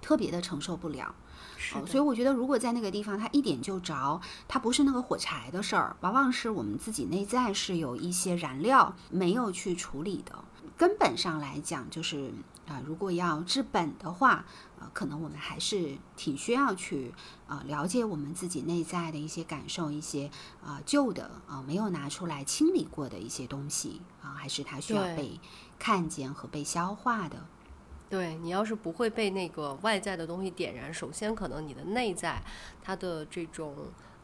[0.00, 1.14] 特别的承受不了，
[1.86, 10.44] 所以我觉得如果在那个地方它一点就着，它不是那个火柴的事儿，往往是我们自己内在是有一些燃料没有去处理的。
[10.76, 12.32] 根本上来讲，就是
[12.66, 14.44] 啊，如果要治本的话，
[14.80, 17.14] 呃，可能我们还是挺需要去
[17.46, 20.30] 啊了解我们自己内在的一些感受，一些
[20.64, 25.38] 啊旧的啊没有拿出来清理过的一些东西啊，还是它需要被。
[25.82, 27.36] 看见和被消化的，
[28.08, 32.40] 对你要是不会被那个外在的东西点燃，首先可能你的内在
[32.80, 33.74] 它的这种。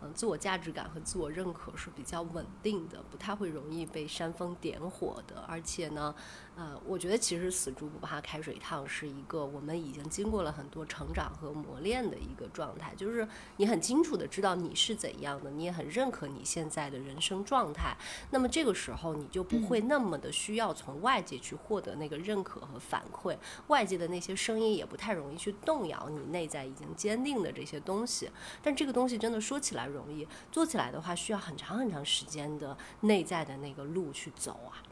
[0.00, 5.42] 嗯，自我价值感和自我认可是比较稳定的，不太会容易被煽风点火的。
[5.48, 6.14] 而且呢，
[6.58, 12.92] 呃，我觉得其实死猪不怕开水烫是一个我们已经经过了很多成长和磨练的一个状态。
[12.96, 13.28] 就是
[13.58, 17.96] 你很清楚的知道你是怎样的，你也很认可你现在的人生状态。
[18.30, 23.36] 那么这个时候你就不会那么的需要从外界去获得那个认可和反馈，
[23.68, 28.28] 外界的那些声音也不太容易去动摇你内在已经坚定的这些东西。
[28.60, 29.88] 但这个东西真的说起来。
[29.88, 34.82] 容易做起来的话，需要很长很长时间的内在的那个路去走啊。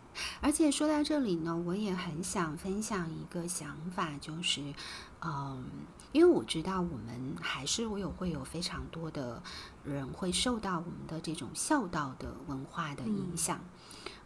[0.41, 4.75] 而且说到这里呢，我也很想分享一个想法，就是，
[5.21, 5.65] 嗯，
[6.13, 9.43] 因为我知道我们还是会有会有非常多的
[9.85, 13.61] 人会受到我们的这种孝道的文化的影响。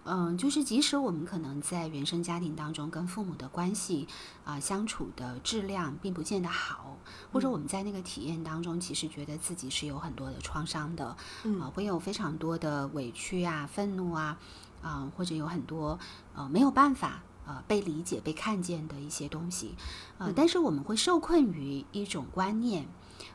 [0.03, 4.09] 嗯，就是即使我们可能在原生家庭当中跟父母的关系
[4.47, 6.97] 啊、相处的质量并不见得好，
[7.31, 11.15] 或者我们在那个体验当中，其实觉得自己是有很多的创伤的，
[11.61, 14.39] 啊、会有非常多的委屈啊、愤怒啊，
[14.83, 15.99] 啊、或者有很多
[16.35, 17.23] 呃没有办法。
[17.47, 19.75] 呃，被理解、被看见的一些东西，
[20.19, 22.87] 呃，但是我们会受困于一种观念，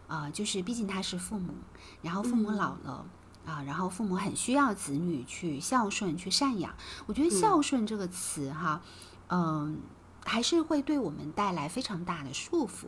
[0.07, 1.53] 啊、就是毕竟他是父母，
[2.01, 3.05] 然后父母老了。
[3.45, 6.73] 啊，然后父母很需要子女去孝顺、去赡养。
[7.07, 8.81] 我觉得“孝顺”这个词，哈，
[9.27, 9.79] 嗯、
[10.23, 12.85] 还是会对我们带来非常大的束缚。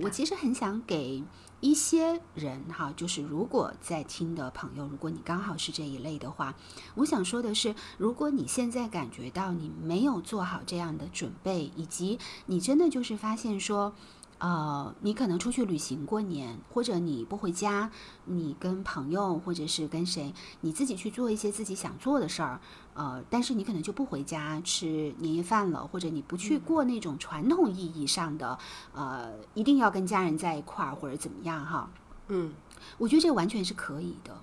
[0.00, 1.24] 我其实很想给
[1.62, 6.54] 一些人哈，就是如果在听的朋友，如果你刚好是这一类的话，
[6.96, 13.94] 我想说的是，如果你现在感觉到你没有做好这样的准备，以及你真的就是发现说。
[14.42, 17.92] 呃，你可能出去旅行过年，或者你不回家，
[18.24, 22.60] 你跟朋友或者是跟谁，你自己去做一些自己想做的事儿，
[22.94, 28.58] 呃，但是你可能就不回家吃年夜饭了，或者你不去过那种传统意义上的，
[28.92, 31.88] 呃，一定要跟家人在一块儿或者怎么样哈。
[32.26, 32.52] 嗯，
[32.98, 34.36] 我觉得这完全是可以的。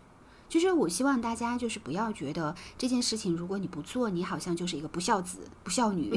[0.49, 6.11] 就是我希望大家就是不要觉得这件事情，如果你不做，你好像就是一个不孝子、不孝女，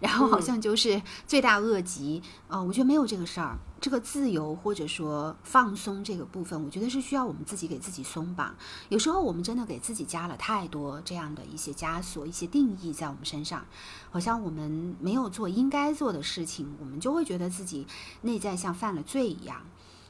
[0.00, 2.20] 然后好像就是罪大恶极。
[2.48, 3.56] 呃，我觉得没有这个事儿。
[3.78, 8.52] 这个自由或者说放松这个部分，我觉得是需要我们自己给自己松绑。
[8.88, 13.64] 有时候我们真的给自己加了太多这样的一些枷锁、一些定义在我们身上，
[14.10, 17.86] 好像我们没有做应该做的事情，我们就会觉得自己
[18.22, 19.60] 内在像犯了罪一样。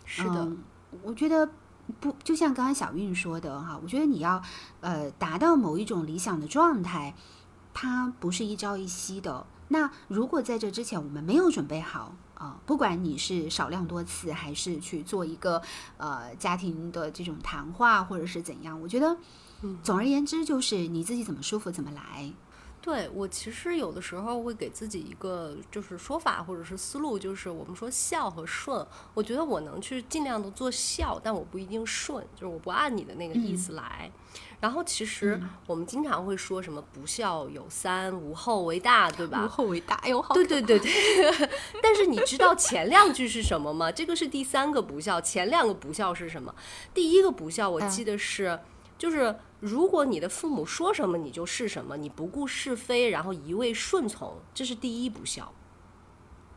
[0.05, 0.59] 是的，嗯
[1.03, 1.51] 我觉得
[2.01, 4.43] 不，就像刚刚小韵说的哈，我觉得你要
[4.81, 7.15] 呃达到某一种理想的状态，
[7.73, 9.47] 它不是一朝一夕的。
[9.69, 15.63] 那如果在这之前我们没有准备好啊、不管你是少量多次，还是去做一个
[15.97, 19.17] 呃家庭的这种谈话，或者是怎样，我觉得，
[19.83, 22.31] 总而言之就是你自己怎么舒服怎么来。
[22.87, 34.09] 对我其实有的时候会给自己一个就是说法或者是思路，就是我们说孝和顺，我觉得我能去尽量的做孝，但我不一定顺，就是我不按你的那个意思来。
[34.61, 39.45] 然后其实我们经常会说什么不孝有三，无后为大，对吧？
[39.45, 40.89] 无后为大，哎呦，好对对对对，
[41.83, 43.91] 但是你知道前两句是什么吗？
[43.91, 46.55] 这个是第三个不孝，前两个不孝是什么？
[46.95, 48.61] 第一个不孝，我记得是，
[48.99, 55.53] 就是如果你的父母说什么你就是什么，你不顾是非，然后一味顺从，这是第一不孝。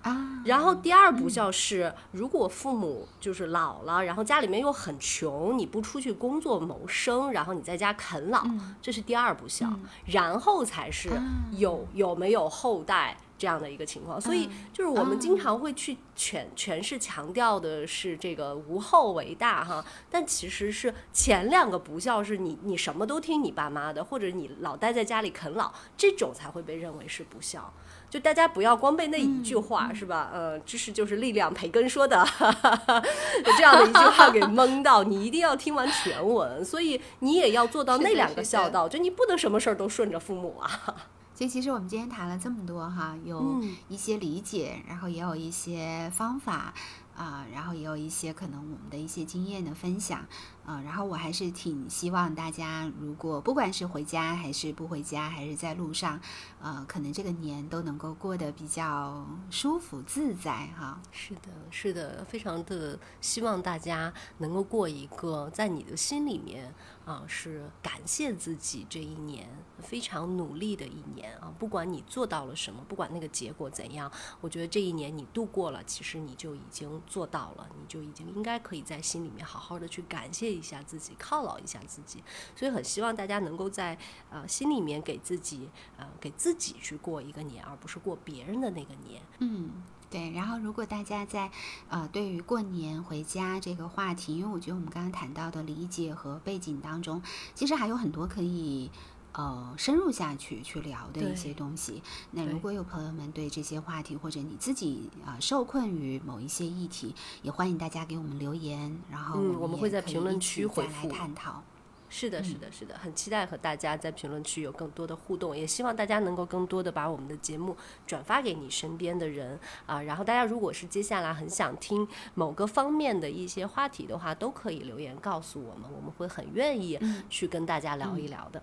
[0.01, 8.45] 啊，然后第二不孝是，如果父母就是老了，然后家里面又很穷，你不出去工作谋生，然后你在家啃老，
[8.81, 9.69] 这是第二不孝。
[10.05, 11.09] 然后才是
[11.51, 14.21] 有有没有后代这样的一个情况。
[14.21, 27.73] 所以就是我们经常会去诠诠释强调的是这个无后为大哈，但其实是前两个不孝是你你什么都听你爸妈的，或者你老待在家里啃老，这种才会被认为是不孝。
[28.09, 30.31] 就大家不要光被那一句话、是吧？
[30.33, 32.17] 呃，知识就是力量，培根说的，
[33.45, 41.09] 有这样的一句话给蒙到，你一定要听完全文，所以你也要做到那两个孝道，就你不能什么事儿都顺着父母啊。
[41.39, 43.77] 所以其实我们今天谈了这么多哈，有嗯。
[43.87, 46.73] 一些理解，然后也有一些方法
[47.15, 50.25] 啊、然后也有一些可能我们的一些经验的分享
[50.69, 56.21] 啊、然后我还是挺希望大家，如果不管是回家还是不回家，还是在路上，
[56.61, 61.01] 呃，可能这个年都能够过得比较舒服自在哈。
[61.11, 61.41] 是的，
[61.71, 66.71] 是的，非常的希望大家能够过一个在你的心里面
[67.03, 69.49] 啊是感谢自己这一年
[69.79, 82.23] 非常努力的一年啊，不管你做到了什么，不管那个结果怎样，我觉得这一年你度过了，其实你就已经做到了，你就已经应该可以在心里面好好的去感谢一下自己，犒劳一下自己。
[82.55, 83.97] 所以很希望大家能够在
[84.29, 89.21] 呃心里面给自己呃给自己去过一个年，而不是过别人的那个年。
[89.39, 89.71] 嗯，
[90.09, 90.31] 对。
[90.31, 91.49] 然后，如果大家在
[91.87, 97.21] 呃对于过年回家这个话题，因为我觉得我们刚刚谈到的理解和背景当中，
[97.55, 98.91] 其实还有很多可以。
[99.31, 102.01] 呃，深入下去去聊的一些东西。
[102.31, 111.63] 那如果有朋友们对这些话题，或者你自己啊、呃受困于某一些议题，也欢迎大家给我们留言，然后嗯我们会在评论区回来探讨。
[112.11, 117.77] 是的，是的，是的，很期待和大家在评论区有更多的互动，也希望大家能够更多的把我们的节目
[118.07, 120.01] 转发给你身边的人啊。
[120.01, 126.99] 然后大家如果是接下来很想听某个方面的一些话题的话，都可以留言告诉我们，我们会很愿意
[127.29, 128.59] 去跟大家聊一聊的。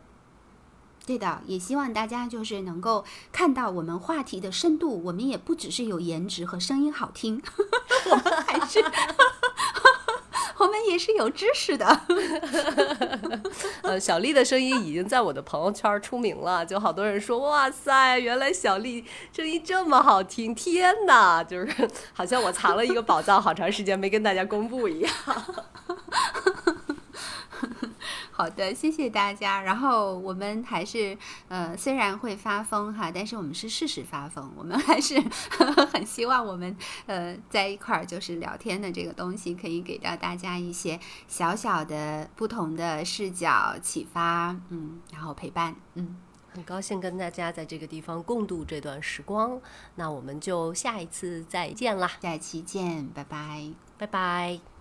[1.06, 7.40] 对的，也希望大家就是能够看到我们话题的深度，我们也不只是有颜值和声音好听，
[8.10, 8.84] 我们还是
[10.58, 12.00] 我们也是有知识的。
[13.82, 25.12] 呃，小丽的声音已经在我的朋友圈出名了，就好多人说，哇塞，原来小丽声音这么好听，天哪，就是好像我藏了一个宝藏，好长时间没跟大家公布一样。
[28.30, 29.62] 好的，谢谢大家。
[29.62, 31.16] 然后我们还是
[31.48, 34.52] 呃，虽然会发疯哈，但是我们是适时发疯。
[34.56, 35.18] 我们还是
[35.92, 36.76] 很希望我们
[37.06, 46.16] 呃在一块儿就是聊天的这个东西，可以给到大家一些小小的不同的视角启发，嗯，然后陪伴，嗯，
[46.52, 49.60] 很高兴跟大家在这个地方共度这段时光。
[49.94, 54.75] 那我们就下一次再见啦，下期见，拜拜，拜拜。